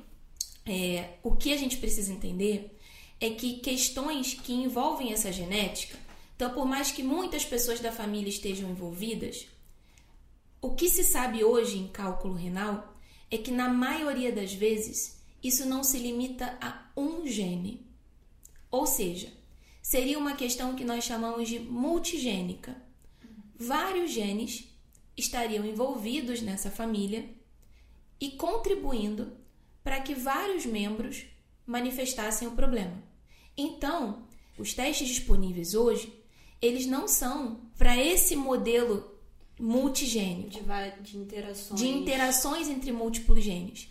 é, 0.65 1.15
o 1.23 1.35
que 1.35 1.53
a 1.53 1.57
gente 1.57 1.77
precisa 1.79 2.13
entender 2.13 2.77
é 3.21 3.31
que 3.31 3.59
questões 3.59 4.35
que 4.35 4.53
envolvem 4.53 5.13
essa 5.13 5.33
genética, 5.33 5.99
então 6.37 6.53
por 6.53 6.67
mais 6.67 6.91
que 6.91 7.03
muitas 7.03 7.45
pessoas 7.45 7.81
da 7.81 7.93
família 7.93 8.29
estejam 8.29 8.71
envolvidas, 8.71 9.47
o 10.61 10.75
que 10.75 10.89
se 10.89 11.03
sabe 11.03 11.43
hoje 11.43 11.79
em 11.79 11.89
cálculo 11.89 12.35
renal 12.35 12.97
é 13.31 13.37
que 13.37 13.51
na 13.51 13.69
maioria 13.69 14.31
das 14.31 14.53
vezes 14.53 15.21
isso 15.43 15.67
não 15.67 15.83
se 15.83 15.99
limita 15.99 16.57
a 16.61 16.87
um 16.97 17.27
gene. 17.27 17.85
Ou 18.71 18.87
seja, 18.87 19.33
seria 19.83 20.19
uma 20.19 20.37
questão 20.37 20.77
que 20.77 20.85
nós 20.85 21.03
chamamos 21.03 21.49
de 21.49 21.59
multigênica. 21.59 22.77
Vários 23.57 24.13
genes 24.13 24.69
estariam 25.17 25.65
envolvidos 25.65 26.41
nessa 26.41 26.71
família 26.71 27.29
e 28.23 28.31
contribuindo 28.31 29.33
para 29.83 30.01
que 30.01 30.15
vários 30.15 30.65
membros 30.65 31.27
manifestassem 31.67 32.47
o 32.47 32.53
problema. 32.53 33.03
Então, 33.57 34.29
os 34.57 34.73
testes 34.73 35.09
disponíveis 35.09 35.75
hoje, 35.75 36.23
eles 36.61 36.87
não 36.87 37.09
são 37.09 37.63
para 37.77 37.97
esse 37.97 38.37
modelo 38.37 39.19
multigênico. 39.59 40.51
De, 40.51 41.03
de 41.03 41.19
interações. 41.19 41.81
De 41.81 41.89
interações 41.89 42.69
entre 42.69 42.93
múltiplos 42.93 43.43
genes. 43.43 43.89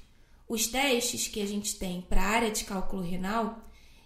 Os 0.48 0.66
testes 0.66 1.28
que 1.28 1.42
a 1.42 1.46
gente 1.46 1.78
tem 1.78 2.02
para 2.02 2.22
a 2.22 2.30
área 2.30 2.52
de 2.52 2.64
cálculo 2.64 3.02
renal, 3.02 3.60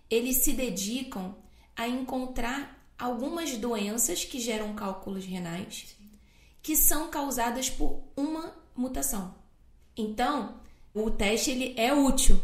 eles 0.10 0.38
se 0.38 0.54
dedicam 0.54 1.36
a 1.76 1.88
encontrar 1.88 2.84
algumas 2.98 3.56
doenças 3.58 4.26
que 4.26 4.40
geram 4.40 4.74
cálculos 4.74 5.24
renais 5.24 5.96
que 6.64 6.76
são 6.76 7.12
causadas 7.12 7.70
por 7.70 8.02
uma 8.18 8.56
mutação. 8.76 9.45
Então, 9.98 10.60
o 10.94 11.10
teste 11.12 11.52
ele 11.52 11.74
é 11.78 11.94
útil 11.94 12.40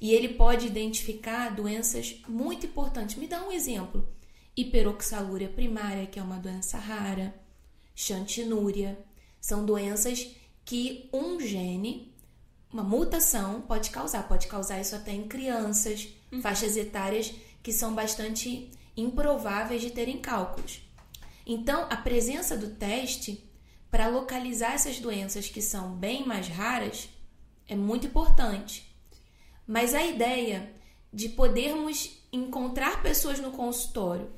e 0.00 0.12
ele 0.12 0.30
pode 0.30 0.66
identificar 0.66 1.54
doenças 1.54 2.16
muito 2.28 2.66
importantes. 2.66 3.16
Me 3.16 3.26
dá 3.26 3.46
um 3.46 3.52
exemplo: 3.52 4.08
hiperoxalúria 4.56 5.48
primária, 5.48 6.06
que 6.06 6.18
é 6.18 6.22
uma 6.22 6.38
doença 6.38 6.76
rara, 6.78 7.34
chantinúria. 7.94 8.98
São 9.40 9.64
doenças 9.64 10.30
que 10.64 11.08
um 11.12 11.40
gene, 11.40 12.14
uma 12.72 12.82
mutação, 12.82 13.60
pode 13.62 13.90
causar. 13.90 14.26
Pode 14.28 14.46
causar 14.46 14.80
isso 14.80 14.94
até 14.94 15.12
em 15.12 15.28
crianças, 15.28 16.08
uhum. 16.30 16.40
faixas 16.40 16.76
etárias 16.76 17.32
que 17.62 17.72
são 17.72 17.94
bastante 17.94 18.70
improváveis 18.96 19.80
de 19.80 19.90
terem 19.90 20.18
cálculos. 20.18 20.82
Então, 21.46 21.86
a 21.90 21.96
presença 21.96 22.56
do 22.56 22.70
teste 22.70 23.44
para 23.92 24.08
localizar 24.08 24.72
essas 24.72 24.98
doenças 24.98 25.50
que 25.50 25.60
são 25.60 25.92
bem 25.92 26.26
mais 26.26 26.48
raras 26.48 27.10
é 27.68 27.76
muito 27.76 28.06
importante. 28.06 28.90
Mas 29.66 29.94
a 29.94 30.02
ideia 30.02 30.72
de 31.12 31.28
podermos 31.28 32.18
encontrar 32.32 33.02
pessoas 33.02 33.38
no 33.38 33.52
consultório 33.52 34.32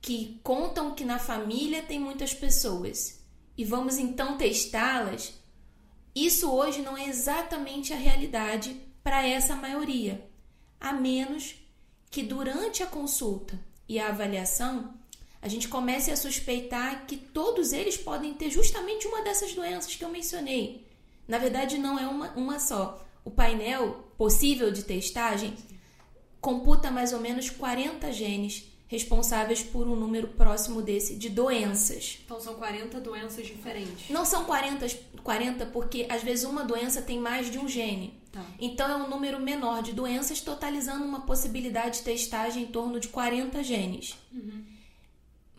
que 0.00 0.40
contam 0.42 0.92
que 0.92 1.04
na 1.04 1.20
família 1.20 1.84
tem 1.84 2.00
muitas 2.00 2.34
pessoas 2.34 3.24
e 3.56 3.64
vamos 3.64 3.96
então 3.96 4.36
testá-las, 4.36 5.32
isso 6.12 6.50
hoje 6.50 6.82
não 6.82 6.96
é 6.96 7.06
exatamente 7.06 7.92
a 7.92 7.96
realidade 7.96 8.76
para 9.04 9.24
essa 9.24 9.54
maioria, 9.54 10.28
a 10.80 10.92
menos 10.92 11.54
que 12.10 12.24
durante 12.24 12.82
a 12.82 12.86
consulta 12.86 13.56
e 13.88 14.00
a 14.00 14.08
avaliação 14.08 14.94
a 15.44 15.48
gente 15.48 15.68
comece 15.68 16.10
a 16.10 16.16
suspeitar 16.16 17.04
que 17.06 17.18
todos 17.18 17.74
eles 17.74 17.98
podem 17.98 18.32
ter 18.32 18.48
justamente 18.48 19.06
uma 19.06 19.20
dessas 19.20 19.52
doenças 19.52 19.94
que 19.94 20.02
eu 20.02 20.08
mencionei. 20.08 20.86
Na 21.28 21.36
verdade, 21.36 21.76
não 21.76 21.98
é 21.98 22.06
uma, 22.08 22.30
uma 22.30 22.58
só. 22.58 23.06
O 23.22 23.30
painel 23.30 24.06
possível 24.16 24.70
de 24.70 24.82
testagem 24.82 25.54
computa 26.40 26.90
mais 26.90 27.12
ou 27.12 27.20
menos 27.20 27.50
40 27.50 28.10
genes 28.10 28.72
responsáveis 28.88 29.62
por 29.62 29.86
um 29.86 29.94
número 29.94 30.28
próximo 30.28 30.80
desse 30.80 31.14
de 31.14 31.28
doenças. 31.28 32.20
Então 32.24 32.40
são 32.40 32.54
40 32.54 32.98
doenças 33.00 33.46
diferentes. 33.46 34.08
Não 34.08 34.24
são 34.24 34.46
40, 34.46 34.86
40 35.22 35.66
porque 35.66 36.06
às 36.08 36.22
vezes 36.22 36.46
uma 36.46 36.64
doença 36.64 37.02
tem 37.02 37.18
mais 37.18 37.50
de 37.50 37.58
um 37.58 37.68
gene. 37.68 38.18
Tá. 38.32 38.42
Então 38.58 38.90
é 38.90 38.96
um 38.96 39.10
número 39.10 39.38
menor 39.38 39.82
de 39.82 39.92
doenças, 39.92 40.40
totalizando 40.40 41.04
uma 41.04 41.20
possibilidade 41.20 41.98
de 41.98 42.04
testagem 42.04 42.62
em 42.62 42.66
torno 42.66 42.98
de 42.98 43.08
40 43.08 43.62
genes. 43.62 44.16
Uhum. 44.32 44.73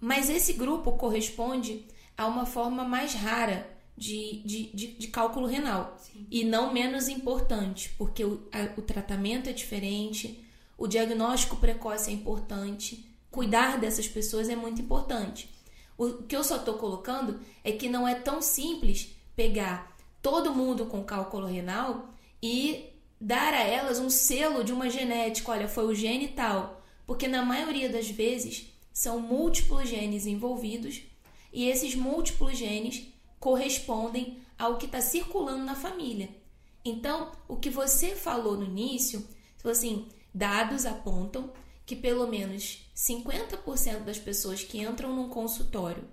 Mas 0.05 0.29
esse 0.29 0.53
grupo 0.53 0.91
corresponde 0.91 1.83
a 2.15 2.27
uma 2.27 2.45
forma 2.45 2.83
mais 2.83 3.15
rara 3.15 3.67
de, 3.97 4.43
de, 4.45 4.67
de, 4.67 4.87
de 4.93 5.07
cálculo 5.07 5.47
renal. 5.47 5.97
Sim. 5.97 6.27
E 6.29 6.43
não 6.43 6.71
menos 6.71 7.07
importante, 7.07 7.89
porque 7.97 8.23
o, 8.23 8.47
a, 8.51 8.79
o 8.79 8.83
tratamento 8.83 9.49
é 9.49 9.51
diferente, 9.51 10.45
o 10.77 10.85
diagnóstico 10.85 11.55
precoce 11.55 12.11
é 12.11 12.13
importante 12.13 13.03
cuidar 13.31 13.79
dessas 13.79 14.07
pessoas 14.07 14.47
é 14.47 14.55
muito 14.55 14.79
importante. 14.79 15.49
O 15.97 16.21
que 16.21 16.35
eu 16.35 16.43
só 16.43 16.57
estou 16.57 16.75
colocando 16.75 17.39
é 17.63 17.71
que 17.71 17.89
não 17.89 18.07
é 18.07 18.13
tão 18.13 18.43
simples 18.43 19.09
pegar 19.35 19.97
todo 20.21 20.53
mundo 20.53 20.85
com 20.85 21.03
cálculo 21.03 21.47
renal 21.47 22.13
e 22.43 22.91
dar 23.19 23.55
a 23.55 23.63
elas 23.63 23.97
um 23.97 24.11
selo 24.11 24.63
de 24.63 24.71
uma 24.71 24.87
genética, 24.87 25.51
olha, 25.51 25.67
foi 25.67 25.87
o 25.87 25.95
gene 25.95 26.27
tal, 26.27 26.85
porque 27.07 27.27
na 27.27 27.43
maioria 27.43 27.89
das 27.89 28.07
vezes 28.07 28.74
são 28.95 29.19
múltiplos 29.19 29.89
genes 29.89 30.25
envolvidos 30.25 31.01
e 31.51 31.67
esses 31.67 31.95
múltiplos 31.95 32.57
genes 32.57 33.05
correspondem 33.41 34.39
ao 34.57 34.77
que 34.77 34.85
está 34.85 35.01
circulando 35.01 35.65
na 35.65 35.75
família. 35.75 36.29
Então, 36.83 37.33
o 37.45 37.57
que 37.57 37.69
você 37.69 38.15
falou 38.15 38.55
no 38.55 38.63
início, 38.63 39.27
assim, 39.65 40.07
dados 40.33 40.85
apontam 40.85 41.51
que 41.85 41.93
pelo 41.93 42.25
menos 42.25 42.89
50% 42.95 44.05
das 44.05 44.17
pessoas 44.17 44.63
que 44.63 44.79
entram 44.79 45.13
num 45.13 45.27
consultório 45.27 46.07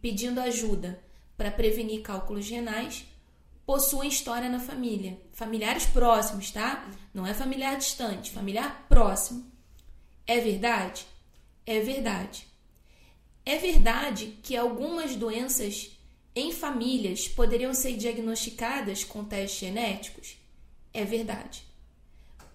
pedindo 0.00 0.40
ajuda 0.40 1.02
para 1.36 1.50
prevenir 1.50 2.02
cálculos 2.02 2.48
renais 2.48 3.04
possuem 3.66 4.08
história 4.08 4.48
na 4.48 4.60
família. 4.60 5.20
Familiares 5.32 5.86
próximos, 5.86 6.52
tá? 6.52 6.88
Não 7.12 7.26
é 7.26 7.34
familiar 7.34 7.76
distante, 7.76 8.30
familiar 8.30 8.86
próximo. 8.88 9.44
É 10.24 10.40
verdade? 10.40 11.04
É 11.70 11.80
verdade. 11.80 12.46
É 13.44 13.58
verdade 13.58 14.38
que 14.42 14.56
algumas 14.56 15.14
doenças 15.14 15.90
em 16.34 16.50
famílias 16.50 17.28
poderiam 17.28 17.74
ser 17.74 17.94
diagnosticadas 17.94 19.04
com 19.04 19.22
testes 19.22 19.60
genéticos? 19.60 20.38
É 20.94 21.04
verdade. 21.04 21.66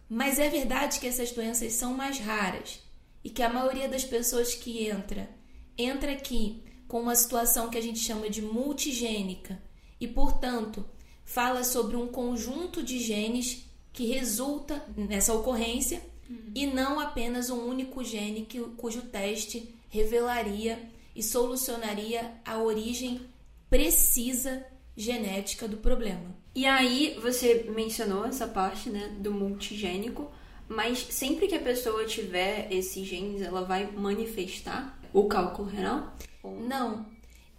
Mas 0.10 0.39
é 0.39 0.50
verdade 0.50 1.00
que 1.00 1.05
essas 1.05 1.32
doenças 1.32 1.74
são 1.74 1.93
mais 1.93 2.17
raras 2.17 2.79
e 3.24 3.29
que 3.29 3.43
a 3.43 3.53
maioria 3.53 3.88
das 3.88 4.03
pessoas 4.03 4.55
que 4.55 4.88
entra 4.88 5.29
entra 5.77 6.13
aqui 6.13 6.63
com 6.88 7.00
uma 7.00 7.15
situação 7.15 7.70
que 7.70 7.77
a 7.77 7.82
gente 7.82 8.00
chama 8.00 8.32
de 8.32 8.41
multigênica 8.41 9.62
e, 10.00 10.08
portanto, 10.08 10.84
fala 11.24 11.63
sobre 11.63 11.96
um 11.96 12.08
conjunto 12.08 12.82
de 12.82 12.98
genes 12.98 13.63
que 13.91 14.08
resulta 14.08 14.84
nessa 14.98 15.36
ocorrência 15.36 16.01
uhum. 16.30 16.51
e 16.56 16.65
não 16.65 17.00
apenas 17.00 17.50
um 17.50 17.68
único 17.68 18.03
gene 18.03 18.46
que, 18.46 18.60
cujo 18.77 19.01
teste 19.03 19.74
revelaria 19.89 20.80
e 21.15 21.22
solucionaria 21.22 22.34
a 22.44 22.58
origem 22.58 23.22
precisa 23.70 24.65
genética 24.96 25.68
do 25.68 25.77
problema. 25.77 26.36
E 26.56 26.65
aí 26.65 27.18
você 27.22 27.72
mencionou 27.75 28.25
essa 28.25 28.48
parte, 28.48 28.89
né, 28.89 29.15
do 29.20 29.32
multigênico, 29.32 30.32
mas 30.68 31.00
sempre 31.00 31.48
que 31.48 31.56
a 31.56 31.62
pessoa 31.62 32.06
tiver 32.06 32.72
esses 32.72 33.08
genes, 33.08 33.42
ela 33.42 33.63
vai 33.63 33.92
manifestar 33.92 35.00
o 35.12 35.25
cálculo 35.25 35.68
renal? 35.68 36.15
Não. 36.44 37.06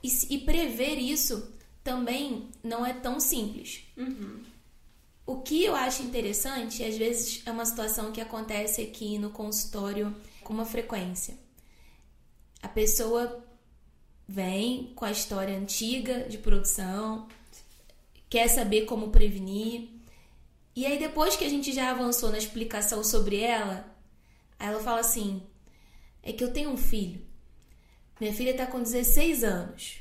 E, 0.02 0.08
e 0.30 0.38
prever 0.38 0.96
isso 0.96 1.52
também 1.82 2.48
não 2.62 2.84
é 2.84 2.92
tão 2.92 3.20
simples. 3.20 3.84
Uhum. 3.96 4.40
O 5.26 5.40
que 5.40 5.64
eu 5.64 5.74
acho 5.74 6.02
interessante, 6.02 6.84
às 6.84 6.96
vezes 6.96 7.42
é 7.46 7.50
uma 7.50 7.64
situação 7.64 8.12
que 8.12 8.20
acontece 8.20 8.82
aqui 8.82 9.18
no 9.18 9.30
consultório 9.30 10.14
com 10.42 10.52
uma 10.52 10.66
frequência. 10.66 11.34
A 12.62 12.68
pessoa 12.68 13.42
vem 14.28 14.92
com 14.94 15.04
a 15.04 15.10
história 15.10 15.56
antiga 15.56 16.28
de 16.28 16.36
produção, 16.38 17.26
quer 18.28 18.48
saber 18.48 18.84
como 18.84 19.10
prevenir. 19.10 19.88
E 20.76 20.84
aí, 20.84 20.98
depois 20.98 21.36
que 21.36 21.44
a 21.44 21.48
gente 21.48 21.72
já 21.72 21.90
avançou 21.90 22.30
na 22.30 22.38
explicação 22.38 23.02
sobre 23.02 23.40
ela, 23.40 23.86
ela 24.58 24.80
fala 24.80 25.00
assim: 25.00 25.42
é 26.22 26.32
que 26.32 26.44
eu 26.44 26.52
tenho 26.52 26.70
um 26.70 26.76
filho. 26.76 27.24
Minha 28.20 28.32
filha 28.32 28.50
está 28.50 28.66
com 28.66 28.82
16 28.82 29.44
anos. 29.44 30.00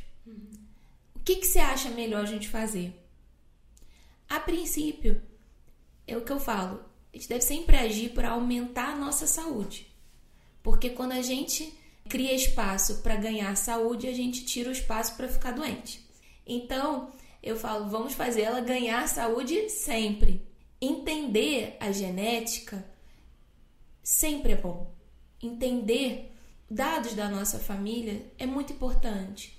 O 1.15 1.19
que, 1.19 1.37
que 1.37 1.47
você 1.47 1.59
acha 1.59 1.89
melhor 1.89 2.23
a 2.23 2.27
gente 2.27 2.47
fazer? 2.49 3.02
A 4.29 4.39
princípio, 4.39 5.21
é 6.07 6.17
o 6.17 6.23
que 6.23 6.31
eu 6.31 6.39
falo. 6.39 6.83
A 7.13 7.17
gente 7.17 7.29
deve 7.29 7.41
sempre 7.41 7.75
agir 7.77 8.09
para 8.09 8.31
aumentar 8.31 8.89
a 8.93 8.97
nossa 8.97 9.27
saúde. 9.27 9.93
Porque 10.61 10.89
quando 10.89 11.11
a 11.11 11.21
gente 11.21 11.73
cria 12.09 12.33
espaço 12.33 13.01
para 13.01 13.15
ganhar 13.15 13.55
saúde, 13.55 14.07
a 14.07 14.13
gente 14.13 14.45
tira 14.45 14.69
o 14.69 14.73
espaço 14.73 15.15
para 15.15 15.27
ficar 15.27 15.51
doente. 15.51 16.03
Então, 16.45 17.11
eu 17.41 17.55
falo, 17.55 17.89
vamos 17.89 18.13
fazer 18.13 18.41
ela 18.41 18.61
ganhar 18.61 19.07
saúde 19.07 19.69
sempre. 19.69 20.45
Entender 20.81 21.77
a 21.79 21.91
genética 21.91 22.83
sempre 24.01 24.53
é 24.53 24.57
bom. 24.57 24.93
Entender 25.41 26.31
dados 26.69 27.13
da 27.13 27.29
nossa 27.29 27.59
família 27.59 28.25
é 28.37 28.45
muito 28.45 28.73
importante. 28.73 29.57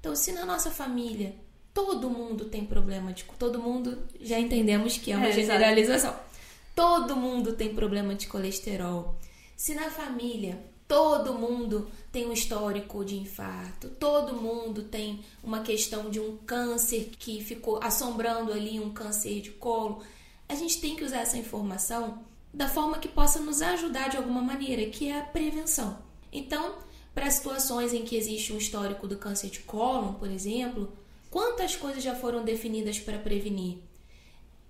Então, 0.00 0.16
se 0.16 0.32
na 0.32 0.44
nossa 0.44 0.70
família 0.70 1.34
todo 1.74 2.08
mundo 2.08 2.44
tem 2.44 2.64
problema 2.64 3.12
de 3.12 3.24
todo 3.24 3.60
mundo 3.60 3.98
já 4.20 4.38
entendemos 4.38 4.96
que 4.96 5.10
é 5.10 5.16
uma 5.16 5.26
é, 5.26 5.32
generalização. 5.32 6.10
Exatamente. 6.10 6.34
Todo 6.74 7.16
mundo 7.16 7.52
tem 7.52 7.74
problema 7.74 8.14
de 8.14 8.26
colesterol. 8.26 9.18
Se 9.56 9.74
na 9.74 9.90
família 9.90 10.58
todo 10.86 11.34
mundo 11.34 11.88
tem 12.12 12.26
um 12.26 12.32
histórico 12.32 13.04
de 13.04 13.16
infarto, 13.16 13.88
todo 13.88 14.34
mundo 14.34 14.84
tem 14.84 15.24
uma 15.42 15.60
questão 15.60 16.10
de 16.10 16.20
um 16.20 16.36
câncer 16.36 17.10
que 17.18 17.42
ficou 17.42 17.80
assombrando 17.82 18.52
ali 18.52 18.78
um 18.78 18.90
câncer 18.90 19.40
de 19.40 19.50
colo, 19.50 20.02
a 20.48 20.54
gente 20.54 20.80
tem 20.80 20.94
que 20.94 21.04
usar 21.04 21.20
essa 21.20 21.38
informação 21.38 22.22
da 22.52 22.68
forma 22.68 22.98
que 22.98 23.08
possa 23.08 23.40
nos 23.40 23.60
ajudar 23.60 24.08
de 24.08 24.16
alguma 24.16 24.40
maneira, 24.40 24.88
que 24.90 25.08
é 25.08 25.18
a 25.18 25.24
prevenção. 25.24 25.98
Então, 26.32 26.76
para 27.14 27.30
situações 27.30 27.92
em 27.92 28.04
que 28.04 28.16
existe 28.16 28.52
um 28.52 28.58
histórico 28.58 29.08
do 29.08 29.16
câncer 29.16 29.48
de 29.48 29.60
cólon, 29.60 30.14
por 30.14 30.30
exemplo, 30.30 30.92
quantas 31.34 31.74
coisas 31.74 32.00
já 32.00 32.14
foram 32.14 32.44
definidas 32.44 33.00
para 33.00 33.18
prevenir? 33.18 33.78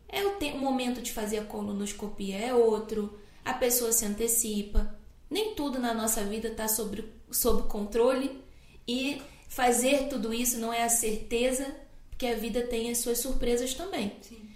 É 0.08 0.24
o, 0.24 0.38
o 0.38 0.58
momento 0.58 1.02
de 1.02 1.12
fazer 1.12 1.36
a 1.36 1.44
colonoscopia 1.44 2.38
é 2.38 2.54
outro, 2.54 3.18
a 3.44 3.52
pessoa 3.52 3.92
se 3.92 4.06
antecipa. 4.06 4.96
Nem 5.28 5.54
tudo 5.54 5.78
na 5.78 5.92
nossa 5.92 6.24
vida 6.24 6.48
está 6.48 6.66
sob, 6.66 7.04
sob 7.30 7.68
controle 7.68 8.42
e 8.88 9.20
fazer 9.46 10.08
tudo 10.08 10.32
isso 10.32 10.56
não 10.56 10.72
é 10.72 10.84
a 10.84 10.88
certeza, 10.88 11.66
porque 12.08 12.26
a 12.26 12.34
vida 12.34 12.62
tem 12.62 12.90
as 12.90 12.96
suas 12.96 13.18
surpresas 13.18 13.74
também. 13.74 14.16
Sim. 14.22 14.48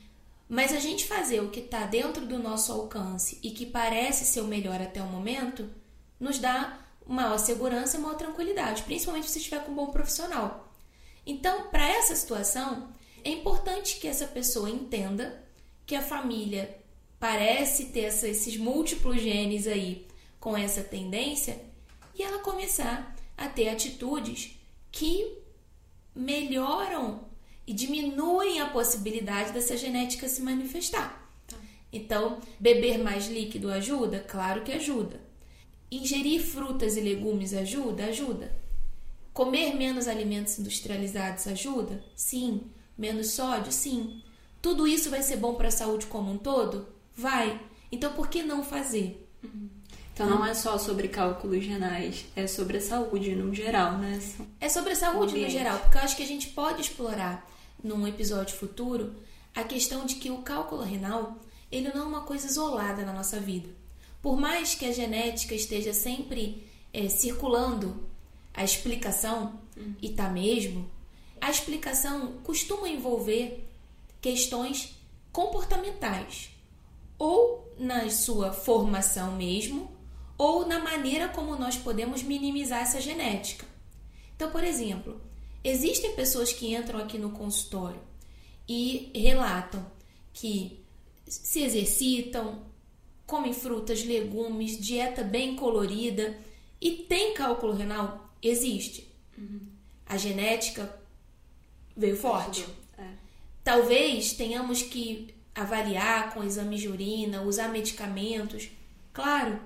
Mas 0.48 0.72
a 0.72 0.80
gente 0.80 1.04
fazer 1.06 1.40
o 1.40 1.50
que 1.50 1.60
está 1.60 1.84
dentro 1.84 2.24
do 2.24 2.38
nosso 2.38 2.72
alcance 2.72 3.38
e 3.42 3.50
que 3.50 3.66
parece 3.66 4.24
ser 4.24 4.40
o 4.40 4.46
melhor 4.46 4.80
até 4.80 5.02
o 5.02 5.06
momento, 5.06 5.68
nos 6.18 6.38
dá 6.38 6.78
maior 7.06 7.38
segurança 7.38 7.98
e 7.98 8.00
maior 8.00 8.16
tranquilidade, 8.16 8.82
principalmente 8.84 9.28
se 9.28 9.40
estiver 9.40 9.62
com 9.62 9.72
um 9.72 9.74
bom 9.74 9.88
profissional. 9.88 10.67
Então, 11.28 11.68
para 11.68 11.87
essa 11.87 12.16
situação, 12.16 12.88
é 13.23 13.28
importante 13.28 14.00
que 14.00 14.08
essa 14.08 14.26
pessoa 14.26 14.70
entenda 14.70 15.44
que 15.85 15.94
a 15.94 16.00
família 16.00 16.75
parece 17.20 17.87
ter 17.87 18.05
essa, 18.05 18.26
esses 18.26 18.57
múltiplos 18.57 19.20
genes 19.20 19.66
aí 19.66 20.07
com 20.40 20.57
essa 20.57 20.83
tendência 20.83 21.61
e 22.14 22.22
ela 22.22 22.38
começar 22.38 23.14
a 23.37 23.46
ter 23.46 23.68
atitudes 23.68 24.59
que 24.90 25.37
melhoram 26.14 27.29
e 27.66 27.74
diminuem 27.74 28.61
a 28.61 28.70
possibilidade 28.70 29.52
dessa 29.52 29.76
genética 29.76 30.26
se 30.29 30.40
manifestar. 30.40 31.31
Tá. 31.46 31.59
Então, 31.92 32.40
beber 32.59 32.96
mais 32.96 33.26
líquido 33.29 33.70
ajuda? 33.70 34.20
Claro 34.20 34.62
que 34.62 34.72
ajuda. 34.72 35.20
Ingerir 35.90 36.40
frutas 36.40 36.96
e 36.96 37.02
legumes 37.02 37.52
ajuda? 37.52 38.07
Ajuda. 38.07 38.67
Comer 39.38 39.77
menos 39.77 40.09
alimentos 40.09 40.59
industrializados 40.59 41.46
ajuda? 41.46 42.03
Sim. 42.16 42.62
Menos 42.98 43.31
sódio? 43.31 43.70
Sim. 43.70 44.20
Tudo 44.61 44.85
isso 44.85 45.11
vai 45.11 45.22
ser 45.22 45.37
bom 45.37 45.55
para 45.55 45.68
a 45.68 45.70
saúde 45.70 46.07
como 46.07 46.33
um 46.33 46.37
todo? 46.37 46.88
Vai. 47.14 47.61
Então, 47.92 48.12
por 48.14 48.27
que 48.27 48.42
não 48.42 48.64
fazer? 48.64 49.24
Uhum. 49.44 49.68
Então 50.12 50.29
não 50.29 50.44
é 50.44 50.53
só 50.55 50.77
sobre 50.77 51.07
cálculos 51.07 51.64
renais, 51.64 52.24
é 52.35 52.48
sobre 52.48 52.79
a 52.79 52.81
saúde 52.81 53.37
no 53.37 53.55
geral, 53.55 53.96
né? 53.98 54.20
É 54.61 54.68
sobre 54.68 54.94
a 54.94 54.96
saúde 54.96 55.38
no 55.38 55.48
geral, 55.48 55.79
porque 55.79 55.98
eu 55.98 56.03
acho 56.03 56.16
que 56.16 56.24
a 56.24 56.27
gente 56.27 56.48
pode 56.48 56.81
explorar 56.81 57.48
num 57.81 58.09
episódio 58.09 58.57
futuro 58.57 59.14
a 59.55 59.62
questão 59.62 60.05
de 60.05 60.16
que 60.16 60.33
o 60.33 60.38
cálculo 60.38 60.83
renal 60.83 61.37
ele 61.70 61.92
não 61.94 62.03
é 62.03 62.05
uma 62.05 62.22
coisa 62.22 62.48
isolada 62.48 63.05
na 63.05 63.12
nossa 63.12 63.38
vida. 63.38 63.68
Por 64.20 64.37
mais 64.37 64.74
que 64.74 64.85
a 64.85 64.90
genética 64.90 65.55
esteja 65.55 65.94
sempre 65.94 66.66
é, 66.92 67.09
circulando 67.09 68.09
a 68.61 68.64
explicação, 68.64 69.61
hum. 69.77 69.94
e 70.03 70.11
tá 70.11 70.29
mesmo, 70.29 70.90
a 71.40 71.51
explicação 71.51 72.35
costuma 72.42 72.88
envolver 72.88 73.68
questões 74.21 75.01
comportamentais, 75.33 76.51
ou 77.18 77.73
na 77.79 78.11
sua 78.11 78.53
formação 78.53 79.37
mesmo, 79.37 79.90
ou 80.37 80.66
na 80.66 80.79
maneira 80.79 81.29
como 81.29 81.57
nós 81.57 81.77
podemos 81.77 82.23
minimizar 82.23 82.83
essa 82.83 83.01
genética. 83.01 83.66
Então, 84.37 84.51
por 84.51 84.62
exemplo, 84.62 85.21
Existem 85.62 86.14
pessoas 86.14 86.53
que 86.53 86.75
entram 86.75 87.01
aqui 87.01 87.18
no 87.18 87.31
consultório 87.31 88.01
e 88.68 89.11
relatam 89.14 89.85
que 90.33 90.85
se 91.27 91.62
exercitam, 91.62 92.62
comem 93.27 93.53
frutas, 93.53 94.05
legumes, 94.05 94.79
dieta 94.79 95.23
bem 95.23 95.57
colorida 95.57 96.38
e 96.81 96.92
tem 96.92 97.35
cálculo 97.35 97.73
renal? 97.75 98.27
Existe. 98.42 99.12
Uhum. 99.37 99.61
A 100.07 100.16
genética 100.16 100.98
veio 101.96 102.16
forte. 102.16 102.66
É. 102.96 103.09
Talvez 103.62 104.33
tenhamos 104.33 104.83
que 104.83 105.35
avaliar 105.55 106.33
com 106.33 106.44
exames 106.44 106.81
de 106.81 106.88
urina, 106.88 107.42
usar 107.42 107.68
medicamentos, 107.68 108.70
claro. 109.12 109.61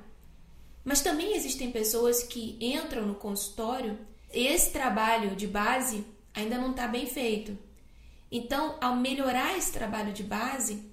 Mas 0.84 1.00
também 1.00 1.36
existem 1.36 1.70
pessoas 1.70 2.22
que 2.22 2.56
entram 2.60 3.06
no 3.06 3.14
consultório 3.14 3.98
esse 4.32 4.72
trabalho 4.72 5.36
de 5.36 5.46
base 5.46 6.06
ainda 6.32 6.56
não 6.56 6.70
está 6.70 6.88
bem 6.88 7.06
feito. 7.06 7.56
Então, 8.30 8.78
ao 8.80 8.96
melhorar 8.96 9.58
esse 9.58 9.70
trabalho 9.70 10.12
de 10.12 10.22
base, 10.22 10.90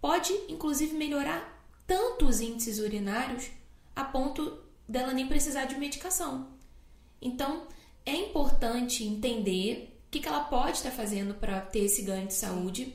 pode 0.00 0.32
inclusive 0.48 0.94
melhorar 0.96 1.60
tanto 1.86 2.26
os 2.26 2.40
índices 2.40 2.78
urinários 2.78 3.50
a 3.96 4.04
ponto 4.04 4.62
dela 4.88 5.12
nem 5.12 5.26
precisar 5.26 5.64
de 5.64 5.76
medicação. 5.76 6.48
Então, 7.20 7.66
é 8.04 8.14
importante 8.14 9.04
entender 9.04 10.00
o 10.06 10.10
que, 10.10 10.26
ela 10.26 10.44
pode 10.44 10.78
estar 10.78 10.90
fazendo 10.90 11.34
para 11.34 11.60
ter 11.60 11.84
esse 11.84 12.02
ganho 12.02 12.26
de 12.26 12.34
saúde, 12.34 12.94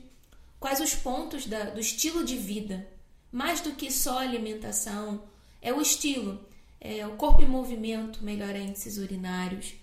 quais 0.59 0.79
os 0.79 0.93
pontos 0.95 1.45
da, 1.45 1.65
do 1.65 1.79
estilo 1.79 2.23
de 2.23 2.35
vida, 2.35 2.87
mais 3.31 3.61
do 3.61 3.71
que 3.71 3.91
só 3.91 4.19
alimentação, 4.19 5.23
é 5.61 5.73
o 5.73 5.81
estilo 5.81 6.39
é, 6.85 7.05
o 7.07 7.15
corpo 7.15 7.41
em 7.41 7.47
movimento 7.47 8.23
melhora 8.23 8.59
índices 8.59 8.99
urinários, 8.99 9.73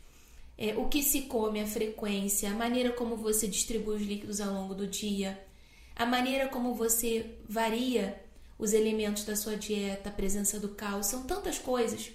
é, 0.56 0.76
o 0.76 0.88
que 0.88 1.02
se 1.02 1.22
come, 1.22 1.60
a 1.60 1.66
frequência, 1.66 2.48
a 2.48 2.54
maneira 2.54 2.92
como 2.92 3.16
você 3.16 3.48
distribui 3.48 3.96
os 3.96 4.02
líquidos 4.02 4.40
ao 4.40 4.54
longo 4.54 4.72
do 4.72 4.86
dia, 4.86 5.44
a 5.96 6.06
maneira 6.06 6.46
como 6.48 6.74
você 6.74 7.38
varia 7.48 8.22
os 8.56 8.72
elementos 8.72 9.24
da 9.24 9.34
sua 9.34 9.56
dieta, 9.56 10.10
a 10.10 10.12
presença 10.12 10.60
do 10.60 10.68
cálcio, 10.68 11.18
são 11.18 11.26
tantas 11.26 11.58
coisas 11.58 12.12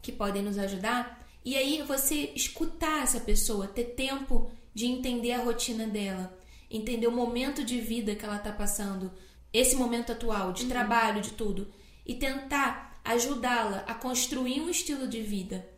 que 0.00 0.12
podem 0.12 0.42
nos 0.42 0.58
ajudar. 0.58 1.23
E 1.44 1.56
aí 1.56 1.82
você 1.82 2.32
escutar 2.34 3.02
essa 3.02 3.20
pessoa, 3.20 3.66
ter 3.66 3.84
tempo 3.84 4.50
de 4.72 4.86
entender 4.86 5.32
a 5.32 5.42
rotina 5.42 5.86
dela, 5.86 6.36
entender 6.70 7.06
o 7.06 7.12
momento 7.12 7.62
de 7.62 7.80
vida 7.80 8.14
que 8.14 8.24
ela 8.24 8.36
está 8.36 8.50
passando, 8.50 9.12
esse 9.52 9.76
momento 9.76 10.12
atual, 10.12 10.52
de 10.52 10.62
uhum. 10.62 10.68
trabalho, 10.68 11.20
de 11.20 11.32
tudo, 11.32 11.72
e 12.04 12.14
tentar 12.14 13.00
ajudá-la 13.04 13.84
a 13.86 13.94
construir 13.94 14.60
um 14.60 14.70
estilo 14.70 15.06
de 15.06 15.20
vida 15.20 15.68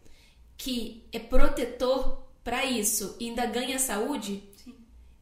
que 0.57 1.05
é 1.13 1.19
protetor 1.19 2.25
para 2.43 2.65
isso 2.65 3.17
e 3.21 3.29
ainda 3.29 3.45
ganha 3.47 3.79
saúde, 3.79 4.43
Sim. 4.57 4.75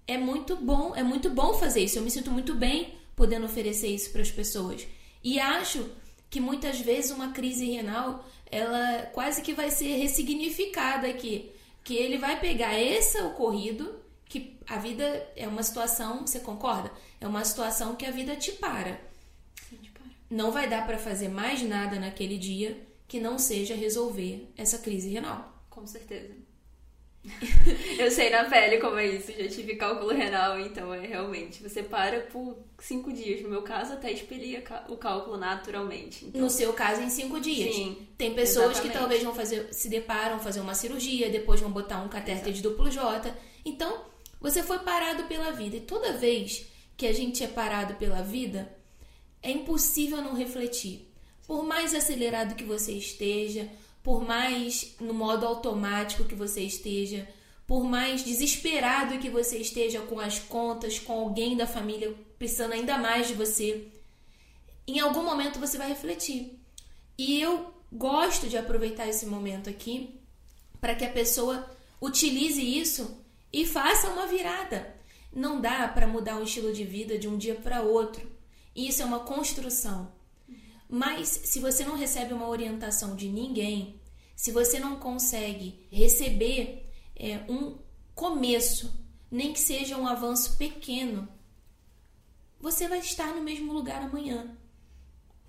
é 0.07 0.16
muito 0.16 0.57
bom, 0.57 0.94
é 0.94 1.02
muito 1.02 1.30
bom 1.30 1.54
fazer 1.54 1.80
isso. 1.80 1.98
Eu 1.98 2.02
me 2.02 2.11
sinto 2.11 2.30
muito 2.30 2.54
bem 2.54 2.94
podendo 3.16 3.46
oferecer 3.46 3.88
isso 3.88 4.12
para 4.12 4.22
as 4.22 4.30
pessoas. 4.30 4.87
E 5.22 5.40
acho 5.40 5.88
que 6.35 6.40
muitas 6.40 6.81
vezes 6.81 7.12
uma 7.12 7.31
crise 7.31 7.70
renal, 7.70 8.29
ela 8.51 9.03
quase 9.12 9.40
que 9.40 9.55
vai 9.55 9.70
ser 9.70 9.99
ressignificada 9.99 11.07
aqui, 11.07 11.53
que 11.85 11.94
ele 11.94 12.18
vai 12.18 12.40
pegar 12.40 12.77
esse 12.77 13.20
ocorrido 13.20 14.01
que 14.29 14.59
a 14.66 14.77
vida 14.77 15.05
é 15.37 15.47
uma 15.47 15.62
situação, 15.62 16.27
você 16.27 16.40
concorda? 16.40 16.90
É 17.20 17.29
uma 17.29 17.44
situação 17.44 17.94
que 17.94 18.05
a 18.05 18.11
vida 18.11 18.35
te 18.35 18.51
para. 18.51 19.01
Sim, 19.70 19.77
te 19.77 19.92
para. 19.92 20.03
Não 20.29 20.51
vai 20.51 20.68
dar 20.68 20.85
para 20.85 20.99
fazer 20.99 21.29
mais 21.29 21.62
nada 21.62 22.01
naquele 22.01 22.37
dia 22.37 22.85
que 23.07 23.20
não 23.20 23.38
seja 23.38 23.77
resolver 23.77 24.53
essa 24.57 24.79
crise 24.79 25.11
renal. 25.11 25.62
Com 25.70 25.87
certeza. 25.87 26.35
eu 27.99 28.11
sei 28.11 28.29
na 28.29 28.45
pele 28.45 28.79
como 28.79 28.99
é 28.99 29.07
isso, 29.07 29.33
já 29.33 29.49
tive 29.49 29.77
cálculo 29.77 30.13
renal, 30.13 30.59
então 30.61 30.93
é 30.93 31.07
realmente. 31.07 31.63
Você 31.63 31.83
para 31.83 32.21
por 32.21 32.59
cinco 32.79 33.13
dias. 33.13 33.43
No 33.43 33.49
meu 33.49 33.63
caso, 33.63 33.95
até 33.95 34.13
expelia 34.13 34.63
o 34.89 34.97
cálculo 34.97 35.39
naturalmente. 35.39 36.27
Então... 36.27 36.41
No 36.43 36.51
seu 36.51 36.73
caso, 36.75 37.01
em 37.01 37.09
cinco 37.09 37.41
dias. 37.41 37.75
Sim. 37.75 38.07
Tem 38.19 38.35
pessoas 38.35 38.73
exatamente. 38.73 38.93
que 38.93 38.99
talvez 38.99 39.23
vão 39.23 39.35
fazer, 39.35 39.73
se 39.73 39.89
deparam, 39.89 40.39
fazer 40.39 40.61
uma 40.61 40.75
cirurgia, 40.75 41.31
depois 41.31 41.61
vão 41.61 41.71
botar 41.71 42.03
um 42.03 42.09
catéter 42.09 42.53
de 42.53 42.61
duplo 42.61 42.91
J. 42.91 43.35
Então, 43.65 44.05
você 44.41 44.63
foi 44.63 44.79
parado 44.81 45.25
pela 45.25 45.51
vida. 45.51 45.77
E 45.77 45.81
toda 45.81 46.13
vez 46.13 46.67
que 46.97 47.07
a 47.07 47.13
gente 47.13 47.43
é 47.43 47.49
parado 47.49 47.95
pela 47.95 48.23
vida, 48.23 48.71
é 49.43 49.51
impossível 49.51 50.19
não 50.19 50.35
refletir. 50.35 51.11
Por 51.47 51.65
mais 51.65 51.95
acelerado 51.95 52.55
que 52.55 52.65
você 52.65 52.93
esteja, 52.93 53.69
por 54.05 54.23
mais 54.23 54.95
no 55.01 55.14
modo 55.14 55.47
automático 55.47 56.27
que 56.27 56.35
você 56.35 56.61
esteja, 56.61 57.27
por 57.67 57.83
mais 57.85 58.23
desesperado 58.23 59.19
que 59.19 59.31
você 59.31 59.57
esteja 59.57 60.03
com 60.03 60.21
as 60.21 60.38
contas, 60.38 60.99
com 60.99 61.14
alguém 61.14 61.57
da 61.57 61.67
família 61.67 62.14
precisando 62.38 62.75
ainda 62.75 62.99
mais 62.99 63.27
de 63.27 63.33
você, 63.33 63.88
em 64.87 65.01
algum 65.01 65.25
momento 65.25 65.59
você 65.59 65.79
vai 65.79 65.88
refletir. 65.88 66.61
E 67.17 67.40
eu 67.40 67.73
gosto 67.90 68.47
de 68.47 68.59
aproveitar 68.59 69.09
esse 69.09 69.25
momento 69.25 69.71
aqui 69.71 70.21
para 70.79 70.95
que 70.95 71.07
a 71.07 71.11
pessoa 71.11 71.67
utilize 71.99 72.61
isso 72.61 73.25
e 73.51 73.64
faça 73.64 74.11
uma 74.11 74.27
virada. 74.27 74.95
Não 75.33 75.62
dá 75.62 75.88
para 75.88 76.07
mudar 76.07 76.37
um 76.37 76.43
estilo 76.43 76.75
de 76.75 76.85
vida 76.85 77.19
de 77.19 77.27
um 77.27 77.38
dia 77.38 77.55
para 77.55 77.81
outro. 77.81 78.31
Isso 78.77 79.01
é 79.01 79.05
uma 79.07 79.21
construção. 79.21 80.12
Mas 80.88 81.29
se 81.29 81.59
você 81.61 81.85
não 81.85 81.97
recebe 81.97 82.33
uma 82.33 82.49
orientação 82.49 83.16
de 83.16 83.29
ninguém, 83.29 84.01
se 84.37 84.53
você 84.53 84.79
não 84.79 84.97
consegue 84.97 85.87
receber 85.90 86.87
é, 87.16 87.40
um 87.49 87.79
começo, 88.14 88.92
nem 89.31 89.53
que 89.53 89.61
seja 89.61 89.97
um 89.97 90.07
avanço 90.07 90.57
pequeno, 90.57 91.29
você 92.61 92.88
vai 92.88 92.99
estar 92.99 93.35
no 93.35 93.42
mesmo 93.42 93.73
lugar 93.73 94.03
amanhã. 94.03 94.57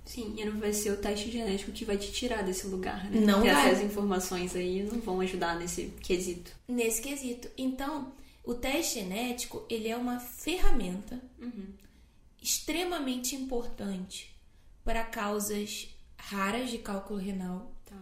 Sim, 0.06 0.36
e 0.38 0.46
não 0.46 0.60
vai 0.60 0.72
ser 0.72 0.92
o 0.92 0.98
teste 0.98 1.32
genético 1.32 1.72
que 1.72 1.84
vai 1.86 1.98
te 1.98 2.12
tirar 2.12 2.44
desse 2.44 2.68
lugar, 2.68 3.10
né? 3.10 3.20
Não 3.22 3.40
Porque 3.40 3.52
vai. 3.52 3.72
essas 3.72 3.84
informações 3.84 4.56
aí 4.56 4.84
não 4.84 5.00
vão 5.02 5.20
ajudar 5.22 5.58
nesse 5.58 5.86
quesito. 6.02 6.52
Nesse 6.68 7.02
quesito. 7.02 7.50
Então, 7.58 8.14
o 8.44 8.54
teste 8.54 9.00
genético, 9.00 9.66
ele 9.68 9.88
é 9.88 9.98
uma 9.98 10.20
ferramenta 10.20 11.20
Uhum. 11.40 11.74
extremamente 12.42 13.36
importante 13.36 14.35
para 14.86 15.04
causas 15.04 15.90
raras 16.18 16.70
de 16.70 16.78
cálculo 16.78 17.20
renal. 17.20 17.72
Tá. 17.86 17.98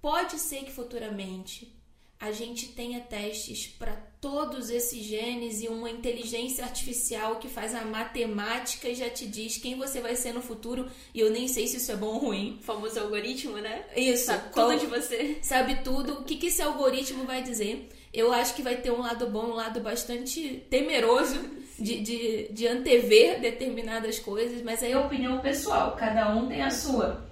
Pode 0.00 0.38
ser 0.38 0.64
que 0.64 0.72
futuramente 0.72 1.74
a 2.20 2.32
gente 2.32 2.68
tenha 2.68 2.98
testes 3.00 3.66
para 3.68 3.92
todos 4.20 4.70
esses 4.70 5.04
genes 5.04 5.62
e 5.62 5.68
uma 5.68 5.88
inteligência 5.88 6.64
artificial 6.64 7.36
que 7.36 7.46
faz 7.48 7.74
a 7.76 7.84
matemática 7.84 8.88
e 8.88 8.94
já 8.96 9.08
te 9.08 9.24
diz 9.26 9.56
quem 9.58 9.76
você 9.76 10.00
vai 10.00 10.16
ser 10.16 10.32
no 10.32 10.42
futuro. 10.42 10.90
E 11.14 11.20
eu 11.20 11.30
nem 11.30 11.46
sei 11.46 11.68
se 11.68 11.76
isso 11.76 11.92
é 11.92 11.96
bom 11.96 12.14
ou 12.14 12.18
ruim. 12.18 12.56
O 12.60 12.64
famoso 12.64 12.98
algoritmo, 12.98 13.58
né? 13.58 13.84
Isso, 13.96 14.26
Sabe 14.26 14.52
qual- 14.52 14.70
tudo 14.70 14.80
de 14.80 14.86
você. 14.86 15.38
sabe 15.42 15.82
tudo. 15.84 16.14
O 16.14 16.24
que, 16.24 16.36
que 16.36 16.46
esse 16.46 16.60
algoritmo 16.62 17.24
vai 17.24 17.40
dizer? 17.42 17.88
Eu 18.12 18.32
acho 18.32 18.54
que 18.54 18.62
vai 18.62 18.76
ter 18.80 18.90
um 18.90 18.98
lado 19.00 19.28
bom, 19.28 19.46
um 19.50 19.54
lado 19.54 19.80
bastante 19.80 20.66
temeroso 20.70 21.36
de, 21.78 22.00
de, 22.00 22.48
de 22.52 22.66
antever 22.66 23.40
determinadas 23.40 24.18
coisas, 24.18 24.62
mas 24.62 24.82
aí 24.82 24.92
é 24.92 24.98
opinião 24.98 25.40
pessoal, 25.40 25.92
cada 25.96 26.34
um 26.34 26.48
tem 26.48 26.62
a 26.62 26.70
sua. 26.70 27.26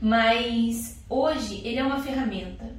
Mas 0.00 0.98
hoje 1.08 1.60
ele 1.64 1.78
é 1.78 1.84
uma 1.84 2.02
ferramenta. 2.02 2.74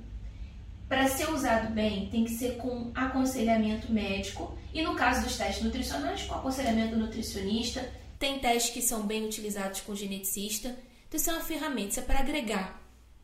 Para 0.88 1.08
ser 1.08 1.30
usado 1.30 1.74
bem, 1.74 2.08
tem 2.10 2.24
que 2.24 2.32
ser 2.32 2.58
com 2.58 2.92
aconselhamento 2.94 3.92
médico 3.92 4.58
e 4.74 4.82
no 4.82 4.96
caso 4.96 5.24
dos 5.24 5.38
testes 5.38 5.64
nutricionais, 5.64 6.24
com 6.24 6.36
aconselhamento 6.36 6.96
nutricionista. 6.96 7.90
Tem 8.20 8.40
testes 8.40 8.74
que 8.74 8.82
são 8.82 9.06
bem 9.06 9.26
utilizados 9.26 9.82
com 9.82 9.96
geneticista. 9.96 10.78
Então, 11.08 11.20
isso 11.20 11.30
é 11.30 11.34
uma 11.34 11.42
ferramenta, 11.42 11.90
isso 11.90 12.00
é 12.00 12.04
para 12.04 12.20
agregar. 12.20 12.82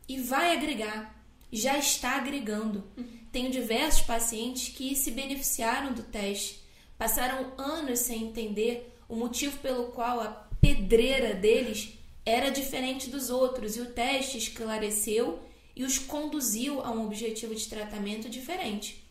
E 0.08 0.18
vai 0.20 0.56
agregar. 0.56 1.14
Já 1.52 1.78
está 1.78 2.16
agregando. 2.16 2.84
Tenho 3.32 3.50
diversos 3.50 4.02
pacientes 4.02 4.74
que 4.74 4.94
se 4.94 5.10
beneficiaram 5.10 5.92
do 5.92 6.02
teste, 6.02 6.60
passaram 7.00 7.54
anos 7.56 8.00
sem 8.00 8.24
entender 8.24 8.94
o 9.08 9.16
motivo 9.16 9.56
pelo 9.60 9.86
qual 9.86 10.20
a 10.20 10.46
pedreira 10.60 11.32
deles 11.32 11.94
era 12.26 12.50
diferente 12.50 13.08
dos 13.08 13.30
outros 13.30 13.74
e 13.74 13.80
o 13.80 13.86
teste 13.86 14.36
esclareceu 14.36 15.40
e 15.74 15.82
os 15.82 15.98
conduziu 15.98 16.82
a 16.82 16.90
um 16.90 17.06
objetivo 17.06 17.54
de 17.54 17.66
tratamento 17.68 18.28
diferente. 18.28 19.02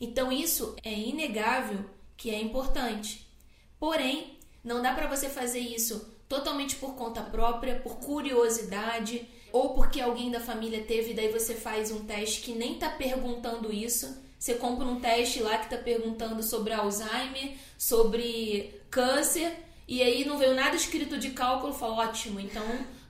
Então 0.00 0.32
isso 0.32 0.74
é 0.82 0.90
inegável 0.90 1.84
que 2.16 2.30
é 2.30 2.40
importante. 2.40 3.28
Porém, 3.78 4.38
não 4.64 4.80
dá 4.80 4.94
para 4.94 5.06
você 5.06 5.28
fazer 5.28 5.60
isso 5.60 6.10
totalmente 6.26 6.76
por 6.76 6.94
conta 6.94 7.20
própria, 7.20 7.78
por 7.78 7.96
curiosidade 7.96 9.28
ou 9.52 9.74
porque 9.74 10.00
alguém 10.00 10.30
da 10.30 10.40
família 10.40 10.82
teve, 10.84 11.12
daí 11.12 11.28
você 11.28 11.54
faz 11.54 11.90
um 11.90 12.06
teste 12.06 12.40
que 12.40 12.52
nem 12.52 12.78
tá 12.78 12.88
perguntando 12.88 13.70
isso. 13.70 14.16
Você 14.44 14.56
compra 14.56 14.86
um 14.86 15.00
teste 15.00 15.40
lá 15.40 15.56
que 15.56 15.70
tá 15.70 15.78
perguntando 15.78 16.42
sobre 16.42 16.74
Alzheimer, 16.74 17.52
sobre 17.78 18.78
câncer, 18.90 19.50
e 19.88 20.02
aí 20.02 20.26
não 20.26 20.36
veio 20.36 20.54
nada 20.54 20.76
escrito 20.76 21.16
de 21.16 21.30
cálculo, 21.30 21.72
fala 21.72 21.94
ótimo, 22.04 22.38
então 22.38 22.62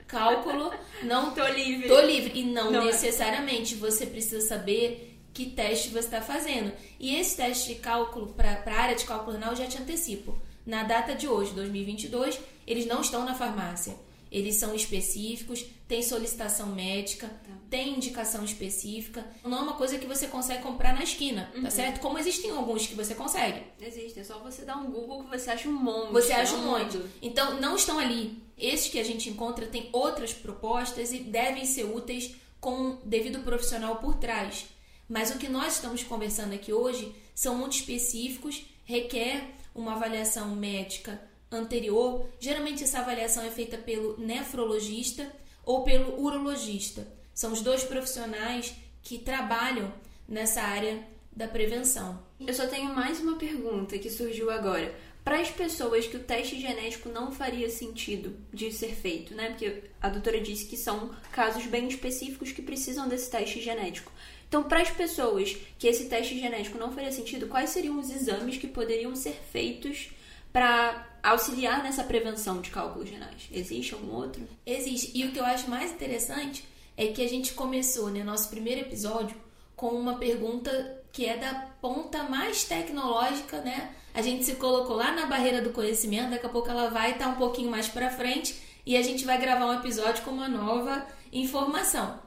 cálculo 0.07 0.71
não 1.03 1.31
Tô 1.35 1.45
livre. 1.45 1.89
Tô 1.89 1.99
livre. 1.99 2.39
E 2.39 2.43
não, 2.45 2.71
Não 2.71 2.83
é. 2.83 2.85
necessariamente. 2.85 3.75
Você 3.75 4.05
precisa 4.05 4.47
saber 4.47 5.19
que 5.33 5.47
teste 5.47 5.89
você 5.89 5.99
está 5.99 6.21
fazendo. 6.21 6.71
E 6.97 7.17
esse 7.17 7.35
teste 7.35 7.73
de 7.73 7.81
cálculo 7.81 8.27
para 8.27 8.63
a 8.65 8.73
área 8.73 8.95
de 8.95 9.03
cálculo 9.03 9.33
renal, 9.33 9.49
eu 9.49 9.57
já 9.57 9.65
te 9.65 9.77
antecipo. 9.77 10.39
Na 10.65 10.83
data 10.83 11.13
de 11.13 11.27
hoje, 11.27 11.51
2022, 11.51 12.39
eles 12.65 12.85
não 12.85 13.01
estão 13.01 13.25
na 13.25 13.35
farmácia. 13.35 13.93
Eles 14.35 14.55
são 14.55 14.75
específicos, 14.75 15.65
tem 15.87 16.03
solicitação 16.03 16.67
médica, 16.67 17.31
tem 17.69 17.95
indicação 17.95 18.43
específica. 18.43 19.25
Não 19.41 19.59
é 19.59 19.61
uma 19.61 19.73
coisa 19.75 19.97
que 19.97 20.05
você 20.05 20.27
consegue 20.27 20.61
comprar 20.61 20.93
na 20.93 21.03
esquina, 21.03 21.49
tá 21.61 21.69
certo? 21.69 22.01
Como 22.01 22.19
existem 22.19 22.51
alguns 22.51 22.85
que 22.85 22.95
você 22.95 23.15
consegue. 23.15 23.61
Existe, 23.79 24.19
é 24.19 24.25
só 24.25 24.37
você 24.39 24.65
dar 24.65 24.75
um 24.75 24.91
Google 24.91 25.23
que 25.23 25.29
você 25.29 25.51
acha 25.51 25.69
um 25.69 25.71
monte. 25.71 26.11
Você 26.11 26.33
acha 26.33 26.53
é 26.53 26.57
um 26.57 26.63
monte. 26.63 26.99
Então, 27.21 27.61
não 27.61 27.77
estão 27.77 27.97
ali. 27.97 28.43
Esses 28.57 28.89
que 28.89 28.99
a 28.99 29.05
gente 29.05 29.29
encontra 29.29 29.67
têm 29.67 29.87
outras 29.93 30.33
propostas 30.33 31.13
e 31.13 31.19
devem 31.19 31.63
ser 31.63 31.85
úteis 31.85 32.35
com 32.59 32.75
um 32.75 32.97
devido 33.05 33.39
profissional 33.39 33.95
por 33.99 34.15
trás. 34.15 34.65
Mas 35.07 35.31
o 35.31 35.37
que 35.37 35.47
nós 35.47 35.75
estamos 35.75 36.03
conversando 36.03 36.53
aqui 36.53 36.73
hoje 36.73 37.15
são 37.33 37.55
muito 37.55 37.77
específicos, 37.77 38.65
requer 38.83 39.51
uma 39.73 39.93
avaliação 39.93 40.53
médica 40.57 41.21
anterior. 41.55 42.27
Geralmente 42.39 42.83
essa 42.83 42.99
avaliação 42.99 43.43
é 43.43 43.49
feita 43.49 43.77
pelo 43.77 44.17
nefrologista 44.19 45.31
ou 45.63 45.83
pelo 45.83 46.21
urologista. 46.21 47.07
São 47.33 47.51
os 47.51 47.61
dois 47.61 47.83
profissionais 47.83 48.75
que 49.01 49.17
trabalham 49.17 49.93
nessa 50.27 50.61
área 50.61 51.03
da 51.35 51.47
prevenção. 51.47 52.23
Eu 52.39 52.53
só 52.53 52.65
tenho 52.67 52.93
mais 52.93 53.19
uma 53.19 53.37
pergunta 53.37 53.97
que 53.97 54.09
surgiu 54.09 54.49
agora. 54.49 54.93
Para 55.23 55.39
as 55.39 55.49
pessoas 55.49 56.05
que 56.05 56.17
o 56.17 56.23
teste 56.23 56.59
genético 56.61 57.09
não 57.09 57.31
faria 57.31 57.67
sentido 57.69 58.37
de 58.53 58.71
ser 58.71 58.93
feito, 58.93 59.33
né? 59.33 59.49
Porque 59.49 59.83
a 59.99 60.07
doutora 60.07 60.39
disse 60.39 60.67
que 60.67 60.77
são 60.77 61.15
casos 61.31 61.65
bem 61.65 61.87
específicos 61.87 62.51
que 62.51 62.61
precisam 62.61 63.09
desse 63.09 63.31
teste 63.31 63.59
genético. 63.59 64.11
Então, 64.47 64.63
para 64.63 64.81
as 64.81 64.91
pessoas 64.91 65.57
que 65.79 65.87
esse 65.87 66.05
teste 66.05 66.39
genético 66.39 66.77
não 66.77 66.91
faria 66.91 67.11
sentido, 67.11 67.47
quais 67.47 67.71
seriam 67.71 67.99
os 67.99 68.11
exames 68.11 68.57
que 68.57 68.67
poderiam 68.67 69.15
ser 69.15 69.33
feitos 69.51 70.11
para 70.55 71.05
auxiliar 71.21 71.83
nessa 71.83 72.01
prevenção 72.01 72.61
de 72.61 72.69
cálculos 72.69 73.09
renais? 73.09 73.49
Existe 73.51 73.93
algum 73.93 74.15
outro? 74.15 74.47
Existe. 74.65 75.11
E 75.13 75.25
o 75.25 75.33
que 75.33 75.37
eu 75.37 75.43
acho 75.43 75.69
mais 75.69 75.91
interessante 75.91 76.65
é 76.95 77.07
que 77.07 77.21
a 77.21 77.27
gente 77.27 77.51
começou, 77.51 78.09
né, 78.09 78.23
nosso 78.23 78.49
primeiro 78.49 78.79
episódio, 78.79 79.35
com 79.75 79.89
uma 79.89 80.17
pergunta 80.17 81.03
que 81.11 81.25
é 81.25 81.35
da 81.35 81.53
ponta 81.81 82.23
mais 82.23 82.63
tecnológica, 82.63 83.59
né? 83.59 83.93
A 84.13 84.21
gente 84.21 84.45
se 84.45 84.55
colocou 84.55 84.95
lá 84.95 85.11
na 85.11 85.25
barreira 85.25 85.61
do 85.61 85.71
conhecimento, 85.71 86.29
daqui 86.29 86.45
a 86.45 86.49
pouco 86.49 86.69
ela 86.69 86.89
vai 86.89 87.11
estar 87.11 87.27
um 87.27 87.35
pouquinho 87.35 87.69
mais 87.69 87.89
para 87.89 88.09
frente 88.09 88.57
e 88.85 88.95
a 88.95 89.01
gente 89.01 89.25
vai 89.25 89.37
gravar 89.37 89.65
um 89.65 89.79
episódio 89.79 90.23
com 90.23 90.31
uma 90.31 90.47
nova 90.47 91.05
informação. 91.33 92.17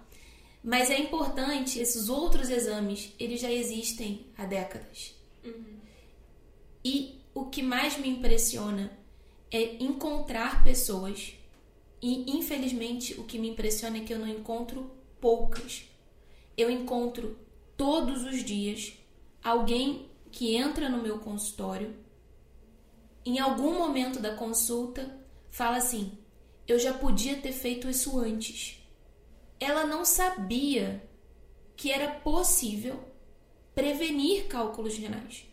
Mas 0.62 0.90
é 0.90 0.98
importante, 0.98 1.78
esses 1.78 2.10
outros 2.10 2.50
exames, 2.50 3.10
eles 3.18 3.40
já 3.40 3.50
existem 3.50 4.26
há 4.36 4.44
décadas. 4.44 5.14
E 6.84 7.17
o 7.40 7.46
que 7.46 7.62
mais 7.62 7.96
me 7.96 8.08
impressiona 8.08 8.90
é 9.50 9.82
encontrar 9.82 10.64
pessoas. 10.64 11.34
E 12.00 12.30
infelizmente 12.36 13.14
o 13.18 13.24
que 13.24 13.38
me 13.38 13.48
impressiona 13.48 13.98
é 13.98 14.00
que 14.00 14.12
eu 14.12 14.18
não 14.18 14.28
encontro 14.28 14.90
poucas. 15.20 15.84
Eu 16.56 16.70
encontro 16.70 17.38
todos 17.76 18.24
os 18.24 18.44
dias 18.44 18.92
alguém 19.42 20.08
que 20.30 20.56
entra 20.56 20.88
no 20.88 21.02
meu 21.02 21.18
consultório, 21.20 21.94
em 23.24 23.38
algum 23.38 23.78
momento 23.78 24.20
da 24.20 24.34
consulta, 24.34 25.18
fala 25.50 25.76
assim: 25.76 26.18
eu 26.66 26.78
já 26.78 26.92
podia 26.92 27.36
ter 27.36 27.52
feito 27.52 27.88
isso 27.88 28.18
antes. 28.18 28.82
Ela 29.60 29.86
não 29.86 30.04
sabia 30.04 31.08
que 31.76 31.90
era 31.90 32.10
possível 32.10 32.98
prevenir 33.74 34.46
cálculos 34.46 34.96
renais. 34.96 35.46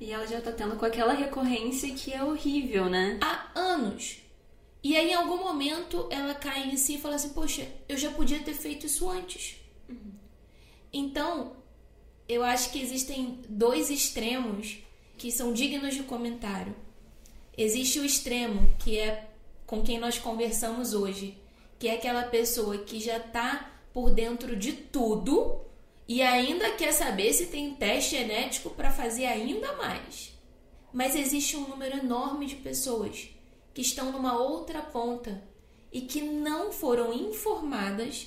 E 0.00 0.12
ela 0.12 0.26
já 0.26 0.40
tá 0.40 0.50
tendo 0.50 0.76
com 0.76 0.86
aquela 0.86 1.12
recorrência 1.12 1.94
que 1.94 2.10
é 2.12 2.24
horrível, 2.24 2.88
né? 2.88 3.18
Há 3.20 3.50
anos. 3.54 4.22
E 4.82 4.96
aí, 4.96 5.10
em 5.10 5.14
algum 5.14 5.36
momento, 5.36 6.08
ela 6.10 6.34
cai 6.34 6.70
em 6.70 6.76
si 6.76 6.94
e 6.94 6.98
fala 6.98 7.16
assim: 7.16 7.28
Poxa, 7.30 7.68
eu 7.86 7.98
já 7.98 8.10
podia 8.10 8.40
ter 8.40 8.54
feito 8.54 8.86
isso 8.86 9.08
antes. 9.10 9.56
Uhum. 9.86 10.12
Então, 10.90 11.52
eu 12.26 12.42
acho 12.42 12.70
que 12.70 12.80
existem 12.80 13.40
dois 13.46 13.90
extremos 13.90 14.78
que 15.18 15.30
são 15.30 15.52
dignos 15.52 15.94
de 15.94 16.02
comentário. 16.02 16.74
Existe 17.56 18.00
o 18.00 18.04
extremo, 18.04 18.74
que 18.78 18.98
é 18.98 19.28
com 19.66 19.82
quem 19.82 19.98
nós 19.98 20.18
conversamos 20.18 20.94
hoje, 20.94 21.36
que 21.78 21.88
é 21.88 21.94
aquela 21.94 22.22
pessoa 22.22 22.78
que 22.78 22.98
já 22.98 23.18
está 23.18 23.70
por 23.92 24.10
dentro 24.10 24.56
de 24.56 24.72
tudo 24.72 25.60
e 26.10 26.22
ainda 26.22 26.72
quer 26.72 26.92
saber 26.92 27.32
se 27.32 27.46
tem 27.46 27.72
teste 27.72 28.16
genético 28.16 28.70
para 28.70 28.90
fazer 28.90 29.26
ainda 29.26 29.76
mais. 29.76 30.36
Mas 30.92 31.14
existe 31.14 31.56
um 31.56 31.68
número 31.68 31.98
enorme 31.98 32.46
de 32.46 32.56
pessoas 32.56 33.28
que 33.72 33.80
estão 33.80 34.10
numa 34.10 34.36
outra 34.36 34.82
ponta 34.82 35.40
e 35.92 36.00
que 36.00 36.20
não 36.20 36.72
foram 36.72 37.12
informadas 37.12 38.26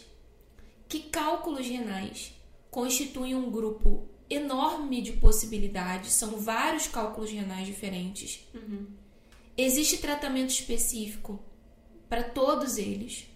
que 0.87 1.01
cálculos 1.01 1.67
renais 1.67 2.33
constituem 2.71 3.35
um 3.35 3.51
grupo 3.51 4.07
enorme 4.29 5.01
de 5.01 5.11
possibilidades, 5.11 6.13
são 6.13 6.37
vários 6.37 6.87
cálculos 6.87 7.31
renais 7.31 7.67
diferentes. 7.67 8.47
Uhum. 8.53 8.87
Existe 9.57 9.97
tratamento 9.97 10.51
específico 10.51 11.37
para 12.07 12.23
todos 12.23 12.77
eles. 12.77 13.27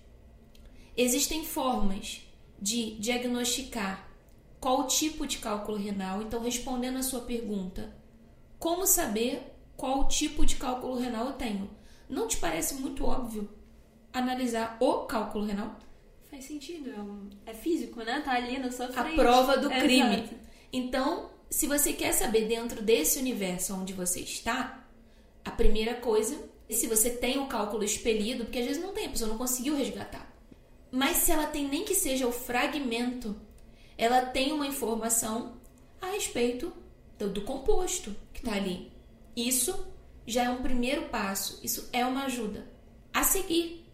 Existem 0.96 1.44
formas 1.44 2.22
de 2.62 2.92
diagnosticar 2.98 4.07
qual 4.60 4.88
tipo 4.88 5.26
de 5.26 5.38
cálculo 5.38 5.78
renal. 5.78 6.22
Então, 6.22 6.42
respondendo 6.42 6.98
a 6.98 7.04
sua 7.04 7.22
pergunta, 7.22 7.96
como 8.60 8.86
saber 8.86 9.54
qual 9.76 10.08
tipo 10.08 10.46
de 10.46 10.56
cálculo 10.56 10.96
renal 10.96 11.28
eu 11.28 11.34
tenho? 11.34 11.70
Não 12.10 12.28
te 12.28 12.38
parece 12.38 12.76
muito 12.76 13.06
óbvio 13.06 13.50
analisar 14.12 14.78
o 14.80 15.06
cálculo 15.06 15.46
renal? 15.46 15.78
Faz 16.30 16.46
sentido, 16.46 16.90
é, 16.90 17.00
um, 17.00 17.30
é 17.46 17.54
físico, 17.54 18.02
né? 18.02 18.22
Tá 18.22 18.34
ali 18.34 18.58
na 18.58 18.72
sua 18.72 18.88
frente. 18.88 19.20
A 19.20 19.24
prova 19.24 19.58
do 19.58 19.70
crime. 19.70 20.16
Exato. 20.16 20.36
Então, 20.74 21.30
se 21.50 21.68
você 21.68 21.94
quer 21.94 22.12
saber 22.12 22.48
dentro 22.48 22.82
desse 22.82 23.20
universo 23.20 23.74
onde 23.76 23.94
você 23.94 24.20
está, 24.22 24.86
a 25.46 25.52
primeira 25.52 25.96
coisa, 25.96 26.38
se 26.70 26.88
você 26.88 27.10
tem 27.10 27.40
o 27.40 27.48
cálculo 27.48 27.84
expelido, 27.84 28.46
porque 28.46 28.60
às 28.60 28.66
vezes 28.66 28.82
não 28.84 28.94
tem, 28.94 29.06
a 29.06 29.10
pessoa 29.10 29.30
não 29.30 29.38
conseguiu 29.38 29.76
resgatar. 29.76 30.36
Mas 30.92 31.18
se 31.18 31.32
ela 31.32 31.48
tem 31.48 31.68
nem 31.68 31.86
que 31.86 31.96
seja 31.96 32.28
o 32.28 32.32
fragmento, 32.32 33.36
ela 33.98 34.22
tem 34.22 34.52
uma 34.52 34.68
informação 34.68 35.58
a 36.02 36.08
respeito 36.08 36.72
do, 37.18 37.30
do 37.30 37.42
composto 37.42 38.16
que 38.34 38.40
está 38.40 38.56
ali. 38.56 38.92
Isso 39.36 39.88
já 40.26 40.44
é 40.44 40.50
um 40.50 40.62
primeiro 40.62 41.04
passo, 41.04 41.60
isso 41.64 41.90
é 41.92 42.06
uma 42.06 42.26
ajuda. 42.26 42.68
A 43.14 43.24
seguir, 43.24 43.86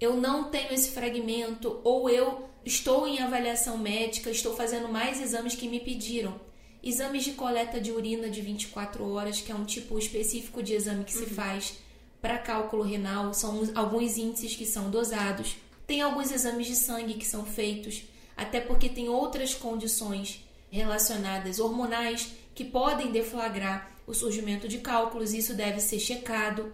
eu 0.00 0.16
não 0.16 0.44
tenho 0.44 0.72
esse 0.72 0.90
fragmento 0.90 1.80
ou 1.84 2.08
eu 2.08 2.48
estou 2.64 3.06
em 3.06 3.20
avaliação 3.20 3.78
médica, 3.78 4.30
estou 4.30 4.56
fazendo 4.56 4.88
mais 4.88 5.20
exames 5.20 5.54
que 5.54 5.68
me 5.68 5.80
pediram. 5.80 6.40
Exames 6.82 7.24
de 7.24 7.32
coleta 7.32 7.78
de 7.78 7.92
urina 7.92 8.30
de 8.30 8.40
24 8.40 9.06
horas, 9.12 9.40
que 9.40 9.52
é 9.52 9.54
um 9.54 9.64
tipo 9.64 9.98
específico 9.98 10.62
de 10.62 10.74
exame 10.74 11.04
que 11.04 11.14
uhum. 11.14 11.24
se 11.24 11.30
faz 11.34 11.78
para 12.22 12.38
cálculo 12.38 12.82
renal, 12.82 13.32
são 13.34 13.62
alguns 13.74 14.16
índices 14.16 14.56
que 14.56 14.66
são 14.66 14.90
dosados. 14.90 15.56
Tem 15.86 16.00
alguns 16.00 16.30
exames 16.30 16.66
de 16.66 16.76
sangue 16.76 17.14
que 17.14 17.26
são 17.26 17.44
feitos, 17.44 18.04
até 18.40 18.58
porque 18.58 18.88
tem 18.88 19.10
outras 19.10 19.54
condições 19.54 20.42
relacionadas 20.70 21.60
hormonais 21.60 22.32
que 22.54 22.64
podem 22.64 23.12
deflagrar 23.12 23.92
o 24.06 24.14
surgimento 24.14 24.66
de 24.66 24.78
cálculos, 24.78 25.34
isso 25.34 25.52
deve 25.52 25.78
ser 25.78 25.98
checado. 25.98 26.72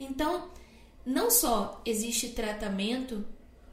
Então, 0.00 0.50
não 1.04 1.30
só 1.30 1.82
existe 1.84 2.30
tratamento, 2.30 3.26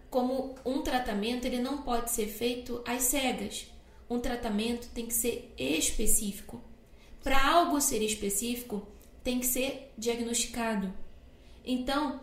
como 0.10 0.56
um 0.66 0.82
tratamento 0.82 1.46
ele 1.46 1.60
não 1.60 1.82
pode 1.82 2.12
ser 2.12 2.28
feito 2.28 2.84
às 2.86 3.04
cegas. 3.04 3.68
Um 4.10 4.20
tratamento 4.20 4.90
tem 4.90 5.06
que 5.06 5.14
ser 5.14 5.54
específico. 5.58 6.62
Para 7.24 7.48
algo 7.52 7.80
ser 7.80 8.02
específico, 8.02 8.86
tem 9.24 9.40
que 9.40 9.46
ser 9.46 9.94
diagnosticado. 9.98 10.94
Então, 11.64 12.20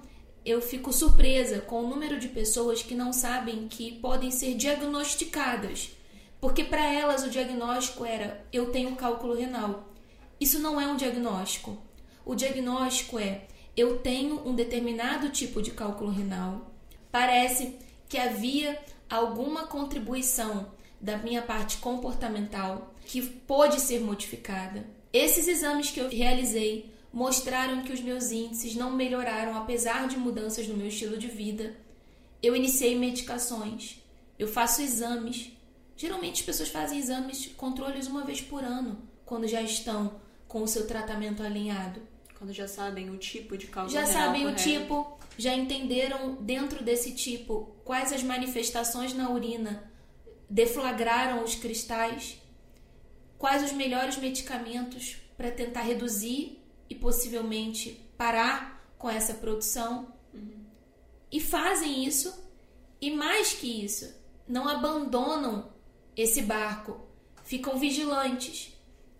eu 0.46 0.62
fico 0.62 0.92
surpresa 0.92 1.58
com 1.58 1.82
o 1.82 1.88
número 1.88 2.20
de 2.20 2.28
pessoas 2.28 2.80
que 2.80 2.94
não 2.94 3.12
sabem 3.12 3.66
que 3.66 3.92
podem 3.98 4.30
ser 4.30 4.54
diagnosticadas. 4.54 5.90
Porque 6.40 6.62
para 6.62 6.86
elas 6.86 7.24
o 7.24 7.30
diagnóstico 7.30 8.04
era 8.04 8.46
eu 8.52 8.70
tenho 8.70 8.94
cálculo 8.94 9.34
renal. 9.34 9.92
Isso 10.40 10.60
não 10.60 10.80
é 10.80 10.86
um 10.86 10.96
diagnóstico. 10.96 11.76
O 12.24 12.36
diagnóstico 12.36 13.18
é: 13.18 13.48
eu 13.76 13.98
tenho 13.98 14.46
um 14.48 14.54
determinado 14.54 15.30
tipo 15.30 15.60
de 15.60 15.72
cálculo 15.72 16.12
renal. 16.12 16.70
Parece 17.10 17.76
que 18.08 18.16
havia 18.16 18.78
alguma 19.10 19.66
contribuição 19.66 20.70
da 21.00 21.16
minha 21.16 21.42
parte 21.42 21.78
comportamental 21.78 22.94
que 23.04 23.20
pôde 23.20 23.80
ser 23.80 24.00
modificada. 24.00 24.86
Esses 25.12 25.48
exames 25.48 25.90
que 25.90 26.00
eu 26.00 26.08
realizei 26.08 26.94
mostraram 27.16 27.80
que 27.82 27.94
os 27.94 28.00
meus 28.02 28.30
índices 28.30 28.74
não 28.74 28.92
melhoraram 28.92 29.56
apesar 29.56 30.06
de 30.06 30.18
mudanças 30.18 30.68
no 30.68 30.76
meu 30.76 30.88
estilo 30.88 31.16
de 31.16 31.28
vida. 31.28 31.74
Eu 32.42 32.54
iniciei 32.54 32.94
medicações, 32.94 34.04
eu 34.38 34.46
faço 34.46 34.82
exames. 34.82 35.50
Geralmente 35.96 36.40
as 36.40 36.46
pessoas 36.46 36.68
fazem 36.68 36.98
exames, 36.98 37.46
controles 37.56 38.06
uma 38.06 38.22
vez 38.22 38.42
por 38.42 38.62
ano, 38.62 38.98
quando 39.24 39.48
já 39.48 39.62
estão 39.62 40.20
com 40.46 40.62
o 40.62 40.68
seu 40.68 40.86
tratamento 40.86 41.42
alinhado. 41.42 42.02
Quando 42.38 42.52
já 42.52 42.68
sabem 42.68 43.08
o 43.08 43.16
tipo 43.16 43.56
de 43.56 43.66
cálculo 43.68 43.94
Já 43.94 44.04
sabem 44.04 44.42
correto. 44.42 44.60
o 44.60 44.62
tipo, 44.62 45.18
já 45.38 45.54
entenderam 45.54 46.34
dentro 46.34 46.84
desse 46.84 47.12
tipo 47.12 47.74
quais 47.82 48.12
as 48.12 48.22
manifestações 48.22 49.14
na 49.14 49.30
urina 49.30 49.90
deflagraram 50.50 51.42
os 51.42 51.54
cristais, 51.54 52.38
quais 53.38 53.62
os 53.64 53.72
melhores 53.72 54.18
medicamentos 54.18 55.16
para 55.34 55.50
tentar 55.50 55.80
reduzir 55.80 56.65
e 56.88 56.94
possivelmente 56.94 58.08
parar 58.16 58.92
com 58.98 59.08
essa 59.08 59.34
produção. 59.34 60.12
Uhum. 60.32 60.64
E 61.30 61.40
fazem 61.40 62.04
isso, 62.04 62.32
e 63.00 63.10
mais 63.10 63.52
que 63.52 63.84
isso, 63.84 64.14
não 64.48 64.68
abandonam 64.68 65.70
esse 66.16 66.42
barco, 66.42 67.00
ficam 67.44 67.78
vigilantes 67.78 68.72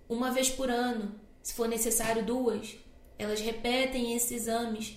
uma 0.08 0.30
vez 0.30 0.48
por 0.48 0.70
ano, 0.70 1.20
se 1.42 1.54
for 1.54 1.68
necessário 1.68 2.24
duas. 2.24 2.76
Elas 3.18 3.40
repetem 3.40 4.14
esses 4.14 4.30
exames 4.30 4.96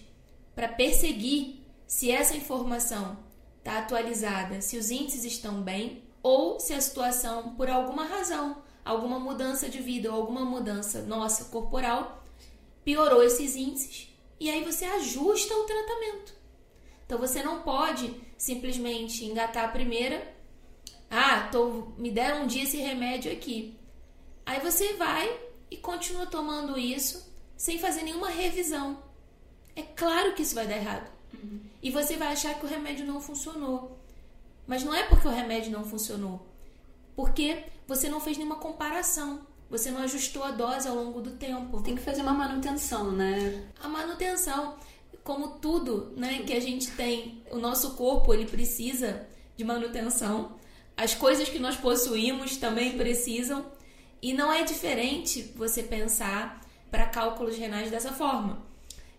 para 0.55 0.67
perseguir 0.67 1.63
se 1.87 2.11
essa 2.11 2.35
informação 2.35 3.17
está 3.57 3.79
atualizada, 3.79 4.61
se 4.61 4.77
os 4.77 4.91
índices 4.91 5.25
estão 5.25 5.61
bem 5.61 6.03
ou 6.21 6.59
se 6.59 6.73
a 6.73 6.81
situação, 6.81 7.55
por 7.55 7.69
alguma 7.69 8.05
razão, 8.05 8.61
alguma 8.83 9.19
mudança 9.19 9.69
de 9.69 9.79
vida 9.79 10.11
ou 10.11 10.15
alguma 10.15 10.43
mudança 10.43 11.03
nossa 11.03 11.45
corporal, 11.45 12.18
piorou 12.89 13.21
esses 13.21 13.55
índices. 13.55 14.09
E 14.39 14.49
aí 14.49 14.63
você 14.63 14.83
ajusta 14.83 15.53
o 15.53 15.63
tratamento. 15.63 16.33
Então 17.05 17.19
você 17.19 17.43
não 17.43 17.61
pode 17.61 18.19
simplesmente 18.35 19.23
engatar 19.25 19.65
a 19.65 19.71
primeira. 19.71 20.35
Ah, 21.07 21.49
tô, 21.51 21.93
me 21.99 22.09
deram 22.09 22.43
um 22.43 22.47
dia 22.47 22.63
esse 22.63 22.77
remédio 22.77 23.31
aqui. 23.31 23.77
Aí 24.43 24.59
você 24.59 24.93
vai 24.93 25.39
e 25.69 25.77
continua 25.77 26.25
tomando 26.25 26.79
isso 26.79 27.31
sem 27.55 27.77
fazer 27.77 28.01
nenhuma 28.01 28.29
revisão. 28.29 29.03
É 29.75 29.83
claro 29.83 30.33
que 30.33 30.41
isso 30.41 30.55
vai 30.55 30.65
dar 30.65 30.77
errado. 30.77 31.11
Uhum. 31.31 31.59
E 31.83 31.91
você 31.91 32.17
vai 32.17 32.29
achar 32.29 32.55
que 32.57 32.65
o 32.65 32.69
remédio 32.69 33.05
não 33.05 33.21
funcionou. 33.21 33.99
Mas 34.65 34.83
não 34.83 34.95
é 34.95 35.03
porque 35.03 35.27
o 35.27 35.31
remédio 35.31 35.71
não 35.71 35.85
funcionou. 35.85 36.43
Porque 37.15 37.65
você 37.87 38.09
não 38.09 38.19
fez 38.19 38.35
nenhuma 38.35 38.55
comparação. 38.55 39.45
Você 39.69 39.91
não 39.91 40.01
ajustou 40.01 40.43
a 40.43 40.51
dose 40.51 40.87
ao 40.87 40.95
longo 40.95 41.21
do 41.21 41.31
tempo. 41.31 41.81
Tem 41.81 41.95
que 41.95 42.01
fazer 42.01 42.21
uma 42.21 42.33
manutenção, 42.33 43.11
né? 43.11 43.63
A 43.79 43.87
manutenção, 43.87 44.75
como 45.23 45.59
tudo, 45.59 46.11
né, 46.17 46.39
que 46.39 46.53
a 46.53 46.59
gente 46.59 46.89
tem, 46.91 47.43
o 47.51 47.57
nosso 47.57 47.91
corpo 47.91 48.33
ele 48.33 48.45
precisa 48.45 49.27
de 49.55 49.63
manutenção. 49.63 50.57
As 50.97 51.13
coisas 51.13 51.47
que 51.47 51.59
nós 51.59 51.75
possuímos 51.75 52.57
também 52.57 52.97
precisam. 52.97 53.65
E 54.21 54.33
não 54.33 54.51
é 54.51 54.63
diferente 54.63 55.53
você 55.55 55.83
pensar 55.83 56.61
para 56.89 57.05
cálculos 57.05 57.55
renais 57.55 57.91
dessa 57.91 58.11
forma. 58.11 58.65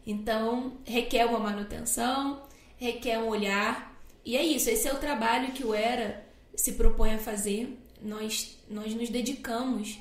Então, 0.07 0.79
requer 0.85 1.27
uma 1.27 1.39
manutenção, 1.39 2.43
requer 2.77 3.19
um 3.19 3.29
olhar. 3.29 3.97
E 4.25 4.37
é 4.37 4.43
isso, 4.43 4.69
esse 4.69 4.89
é 4.89 4.93
o 4.93 4.99
trabalho 4.99 5.53
que 5.53 5.65
o 5.65 5.75
ERA 5.75 6.27
se 6.55 6.73
propõe 6.73 7.15
a 7.15 7.19
fazer. 7.19 7.79
Nós, 8.03 8.59
nós 8.69 8.93
nos 8.95 9.09
dedicamos 9.09 9.99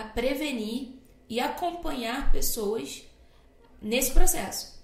a 0.00 0.04
prevenir 0.04 0.90
e 1.28 1.40
acompanhar 1.40 2.30
pessoas 2.32 3.02
nesse 3.80 4.12
processo. 4.12 4.80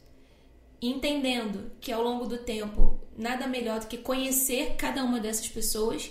Entendendo 0.80 1.72
que 1.80 1.92
ao 1.92 2.02
longo 2.02 2.26
do 2.26 2.38
tempo 2.38 3.00
nada 3.16 3.46
melhor 3.46 3.80
do 3.80 3.86
que 3.86 3.98
conhecer 3.98 4.76
cada 4.76 5.02
uma 5.02 5.18
dessas 5.18 5.48
pessoas 5.48 6.10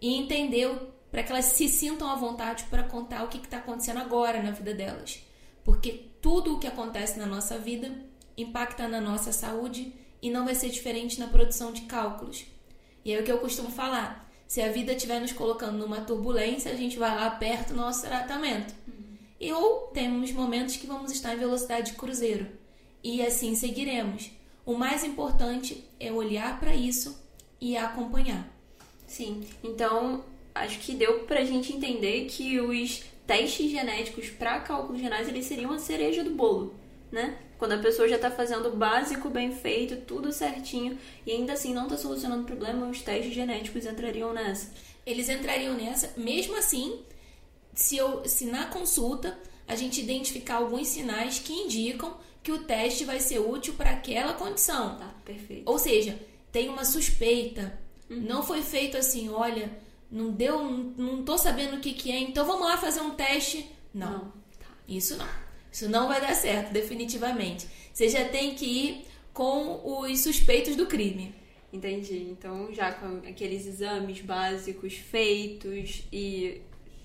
e 0.00 0.14
entender 0.14 0.68
para 1.10 1.22
que 1.22 1.32
elas 1.32 1.46
se 1.46 1.68
sintam 1.68 2.10
à 2.10 2.14
vontade 2.14 2.64
para 2.64 2.82
contar 2.82 3.24
o 3.24 3.28
que 3.28 3.38
está 3.38 3.58
acontecendo 3.58 3.98
agora 3.98 4.42
na 4.42 4.50
vida 4.50 4.74
delas. 4.74 5.20
Porque 5.64 6.10
tudo 6.20 6.54
o 6.54 6.58
que 6.58 6.66
acontece 6.66 7.18
na 7.18 7.26
nossa 7.26 7.58
vida 7.58 7.90
impacta 8.36 8.86
na 8.86 9.00
nossa 9.00 9.32
saúde 9.32 9.92
e 10.20 10.30
não 10.30 10.44
vai 10.44 10.54
ser 10.54 10.68
diferente 10.68 11.18
na 11.18 11.28
produção 11.28 11.72
de 11.72 11.82
cálculos. 11.82 12.44
E 13.04 13.12
é 13.12 13.20
o 13.20 13.24
que 13.24 13.32
eu 13.32 13.38
costumo 13.38 13.70
falar. 13.70 14.25
Se 14.46 14.60
a 14.62 14.70
vida 14.70 14.92
estiver 14.92 15.20
nos 15.20 15.32
colocando 15.32 15.78
numa 15.78 16.00
turbulência, 16.00 16.70
a 16.70 16.76
gente 16.76 16.98
vai 16.98 17.14
lá 17.14 17.30
perto 17.30 17.70
do 17.70 17.76
nosso 17.76 18.02
tratamento. 18.02 18.74
Uhum. 18.86 19.16
E 19.40 19.52
ou 19.52 19.88
temos 19.88 20.30
momentos 20.32 20.76
que 20.76 20.86
vamos 20.86 21.10
estar 21.10 21.34
em 21.34 21.38
velocidade 21.38 21.92
de 21.92 21.98
cruzeiro. 21.98 22.46
E 23.02 23.22
assim 23.22 23.54
seguiremos. 23.54 24.30
O 24.64 24.74
mais 24.74 25.04
importante 25.04 25.84
é 25.98 26.10
olhar 26.12 26.58
para 26.60 26.74
isso 26.74 27.20
e 27.60 27.76
acompanhar. 27.76 28.48
Sim, 29.06 29.46
então 29.62 30.24
acho 30.54 30.78
que 30.80 30.94
deu 30.94 31.20
para 31.20 31.40
a 31.40 31.44
gente 31.44 31.72
entender 31.72 32.26
que 32.26 32.60
os 32.60 33.04
testes 33.26 33.70
genéticos 33.70 34.28
para 34.30 34.60
cálculos 34.60 35.00
renais 35.00 35.28
eles 35.28 35.46
seriam 35.46 35.72
a 35.72 35.78
cereja 35.78 36.24
do 36.24 36.30
bolo, 36.30 36.74
né? 37.10 37.38
Quando 37.58 37.72
a 37.72 37.78
pessoa 37.78 38.08
já 38.08 38.16
está 38.16 38.30
fazendo 38.30 38.68
o 38.68 38.76
básico 38.76 39.30
bem 39.30 39.52
feito, 39.52 39.96
tudo 40.04 40.32
certinho, 40.32 40.98
e 41.24 41.32
ainda 41.32 41.54
assim 41.54 41.72
não 41.72 41.84
está 41.84 41.96
solucionando 41.96 42.42
o 42.42 42.46
problema, 42.46 42.88
os 42.88 43.00
testes 43.00 43.34
genéticos 43.34 43.86
entrariam 43.86 44.32
nessa. 44.32 44.72
Eles 45.06 45.28
entrariam 45.28 45.74
nessa, 45.74 46.12
mesmo 46.16 46.56
assim, 46.56 47.00
se, 47.74 47.96
eu, 47.96 48.24
se 48.26 48.46
na 48.46 48.66
consulta 48.66 49.38
a 49.66 49.74
gente 49.74 50.00
identificar 50.00 50.56
alguns 50.56 50.88
sinais 50.88 51.38
que 51.38 51.52
indicam 51.52 52.16
que 52.42 52.52
o 52.52 52.58
teste 52.58 53.04
vai 53.04 53.18
ser 53.18 53.40
útil 53.40 53.74
para 53.74 53.90
aquela 53.90 54.34
condição. 54.34 54.96
Tá, 54.96 55.14
perfeito. 55.24 55.68
Ou 55.68 55.78
seja, 55.78 56.18
tem 56.52 56.68
uma 56.68 56.84
suspeita. 56.84 57.78
Uhum. 58.08 58.20
Não 58.20 58.42
foi 58.42 58.62
feito 58.62 58.96
assim, 58.96 59.28
olha, 59.28 59.76
não 60.10 60.30
deu, 60.30 60.62
não 60.62 61.24
tô 61.24 61.36
sabendo 61.36 61.76
o 61.76 61.80
que 61.80 61.92
que 61.92 62.12
é, 62.12 62.20
então 62.20 62.46
vamos 62.46 62.66
lá 62.66 62.76
fazer 62.76 63.00
um 63.00 63.10
teste. 63.10 63.68
Não. 63.92 64.12
não. 64.12 64.20
Tá. 64.20 64.66
Isso 64.86 65.16
não. 65.16 65.45
Isso 65.76 65.90
não 65.90 66.08
vai 66.08 66.22
dar 66.22 66.34
certo, 66.34 66.72
definitivamente. 66.72 67.68
Você 67.92 68.08
já 68.08 68.26
tem 68.26 68.54
que 68.54 68.64
ir 68.64 69.06
com 69.34 69.82
os 69.84 70.20
suspeitos 70.20 70.74
do 70.74 70.86
crime. 70.86 71.34
Entendi. 71.70 72.28
Então, 72.30 72.72
já 72.72 72.92
com 72.92 73.18
aqueles 73.28 73.66
exames 73.66 74.22
básicos 74.22 74.94
feitos 74.94 76.04
e 76.10 76.62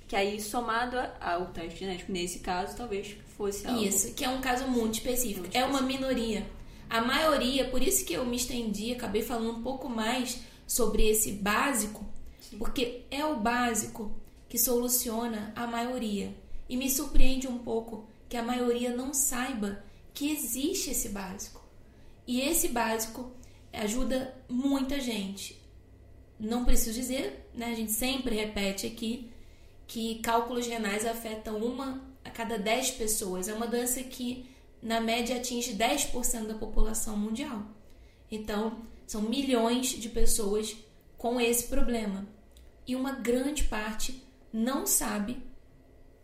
que 0.08 0.16
aí 0.16 0.40
somado 0.40 0.96
ao 1.20 1.48
teste 1.48 1.82
genético, 1.82 2.14
nesse 2.14 2.40
caso, 2.40 2.78
talvez 2.78 3.18
fosse 3.36 3.68
algo... 3.68 3.84
Isso, 3.84 4.14
que 4.14 4.24
é 4.24 4.30
um 4.30 4.40
caso 4.40 4.66
muito 4.70 4.94
específico. 4.94 5.42
Muito 5.42 5.56
é 5.58 5.66
uma 5.66 5.82
minoria. 5.82 6.50
A 6.90 7.02
maioria, 7.02 7.66
por 7.66 7.84
isso 7.84 8.06
que 8.06 8.14
eu 8.14 8.26
me 8.26 8.38
estendi, 8.38 8.94
acabei 8.94 9.22
falando 9.22 9.52
um 9.52 9.62
pouco 9.62 9.90
mais 9.90 10.44
sobre 10.66 11.10
esse 11.10 11.34
básico, 11.34 12.06
Sim. 12.40 12.58
porque 12.58 13.02
é 13.12 13.26
o 13.26 13.36
básico 13.36 14.16
que 14.48 14.58
soluciona 14.58 15.52
a 15.58 15.68
maioria. 15.68 16.34
E 16.70 16.78
me 16.78 16.90
surpreende 16.90 17.50
um 17.50 17.58
pouco 17.58 18.10
que 18.32 18.38
a 18.38 18.42
maioria 18.42 18.96
não 18.96 19.14
saiba 19.14 19.84
que 20.14 20.32
existe 20.32 20.92
esse 20.92 21.10
básico. 21.10 21.62
E 22.26 22.40
esse 22.40 22.70
básico 22.70 23.30
ajuda 23.74 24.34
muita 24.48 25.02
gente. 25.02 25.62
Não 26.40 26.64
preciso 26.64 26.98
dizer, 26.98 27.50
né? 27.54 27.66
A 27.66 27.76
gente 27.76 27.92
sempre 27.92 28.34
repete 28.34 28.88
aqui 28.88 29.30
que 29.86 30.20
cálculos 30.20 30.66
renais 30.66 31.06
afetam 31.06 31.58
uma 31.58 32.02
a 32.24 32.30
cada 32.30 32.58
10 32.58 32.92
pessoas. 32.92 33.50
É 33.50 33.54
uma 33.54 33.68
doença 33.68 34.02
que, 34.02 34.46
na 34.82 35.02
média, 35.02 35.36
atinge 35.36 35.76
10% 35.76 36.48
da 36.48 36.54
população 36.54 37.18
mundial. 37.18 37.66
Então, 38.32 38.82
são 39.06 39.24
milhões 39.24 39.90
de 39.90 40.08
pessoas 40.08 40.74
com 41.18 41.38
esse 41.42 41.68
problema. 41.68 42.26
E 42.88 42.96
uma 42.96 43.12
grande 43.12 43.66
parte 43.66 44.24
não 44.54 44.86
sabe 44.86 45.44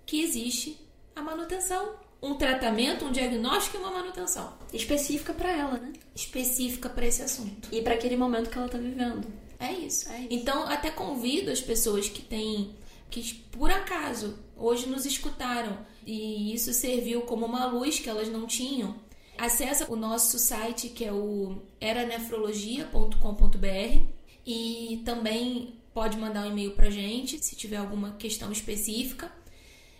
que 0.06 0.22
existe 0.22 0.87
a 1.18 1.22
manutenção. 1.22 1.96
Um 2.22 2.36
tratamento, 2.36 3.06
um 3.06 3.12
diagnóstico 3.12 3.78
e 3.78 3.80
uma 3.80 3.92
manutenção. 3.92 4.54
Específica 4.74 5.34
para 5.34 5.52
ela, 5.52 5.78
né? 5.78 5.94
Específica 6.16 6.90
para 6.90 7.06
esse 7.06 7.22
assunto. 7.22 7.70
E 7.72 7.82
para 7.82 7.94
aquele 7.94 8.18
momento 8.18 8.50
que 8.50 8.58
ela 8.58 8.66
está 8.66 8.78
vivendo. 8.78 9.28
É 9.60 9.72
isso. 9.72 10.10
é 10.10 10.22
isso. 10.22 10.28
Então, 10.32 10.64
até 10.64 10.90
convido 10.90 11.52
as 11.52 11.62
pessoas 11.62 12.10
que 12.10 12.22
têm, 12.22 12.76
que 13.10 13.36
por 13.52 13.72
acaso 13.72 14.38
hoje 14.56 14.88
nos 14.88 15.06
escutaram 15.06 15.78
e 16.06 16.54
isso 16.54 16.74
serviu 16.74 17.22
como 17.22 17.46
uma 17.46 17.66
luz 17.68 18.00
que 18.00 18.10
elas 18.10 18.30
não 18.30 18.48
tinham. 18.48 18.96
Acesse 19.38 19.86
o 19.88 19.96
nosso 19.96 20.40
site 20.40 20.90
que 20.90 21.06
é 21.06 21.14
o 21.14 21.62
eranefrologia.com.br 21.80 24.02
e 24.46 25.02
também 25.06 25.76
pode 25.94 26.18
mandar 26.18 26.48
um 26.48 26.52
e-mail 26.52 26.72
pra 26.72 26.90
gente 26.90 27.38
se 27.44 27.56
tiver 27.56 27.78
alguma 27.78 28.14
questão 28.14 28.52
específica. 28.52 29.32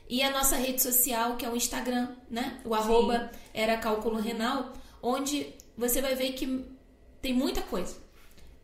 E 0.10 0.24
a 0.24 0.32
nossa 0.32 0.56
rede 0.56 0.82
social, 0.82 1.36
que 1.36 1.46
é 1.46 1.50
o 1.50 1.56
Instagram, 1.56 2.10
né? 2.30 2.60
O 2.64 2.74
arroba 2.74 3.30
era 3.54 3.78
cálculo 3.78 4.20
renal, 4.20 4.74
onde 5.02 5.54
você 5.78 6.02
vai 6.02 6.16
ver 6.16 6.32
que 6.32 6.66
tem 7.22 7.34
muita 7.34 7.62
coisa. 7.62 7.96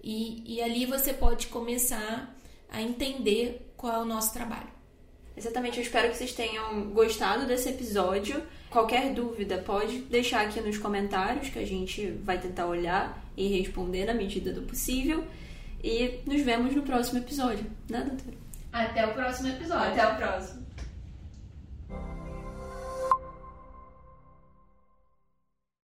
E, 0.02 0.44
e 0.46 0.62
ali 0.62 0.86
você 0.86 1.14
pode 1.14 1.48
começar 1.48 2.34
a 2.70 2.82
entender 2.82 3.74
qual 3.76 3.94
é 3.94 4.00
o 4.00 4.06
nosso 4.06 4.34
trabalho. 4.34 4.72
Exatamente, 5.36 5.78
eu 5.78 5.84
espero 5.84 6.10
que 6.10 6.18
vocês 6.18 6.32
tenham 6.32 6.90
gostado 6.92 7.46
desse 7.46 7.70
episódio. 7.70 8.42
Qualquer 8.70 9.14
dúvida 9.14 9.58
pode 9.58 10.00
deixar 10.00 10.46
aqui 10.48 10.62
nos 10.62 10.78
comentários 10.78 11.50
que 11.50 11.60
a 11.60 11.66
gente 11.66 12.12
vai 12.24 12.40
tentar 12.40 12.68
olhar 12.68 13.24
e 13.36 13.48
responder 13.58 14.06
na 14.06 14.14
medida 14.14 14.54
do 14.54 14.62
possível. 14.62 15.26
E 15.84 16.22
nos 16.26 16.42
vemos 16.42 16.74
no 16.76 16.84
próximo 16.84 17.20
episódio, 17.20 17.66
né, 17.90 18.02
doutora? 18.02 18.38
Até 18.72 19.06
o 19.06 19.14
próximo 19.14 19.50
episódio. 19.50 19.92
Até 19.92 20.08
o 20.08 20.16
próximo. 20.18 20.63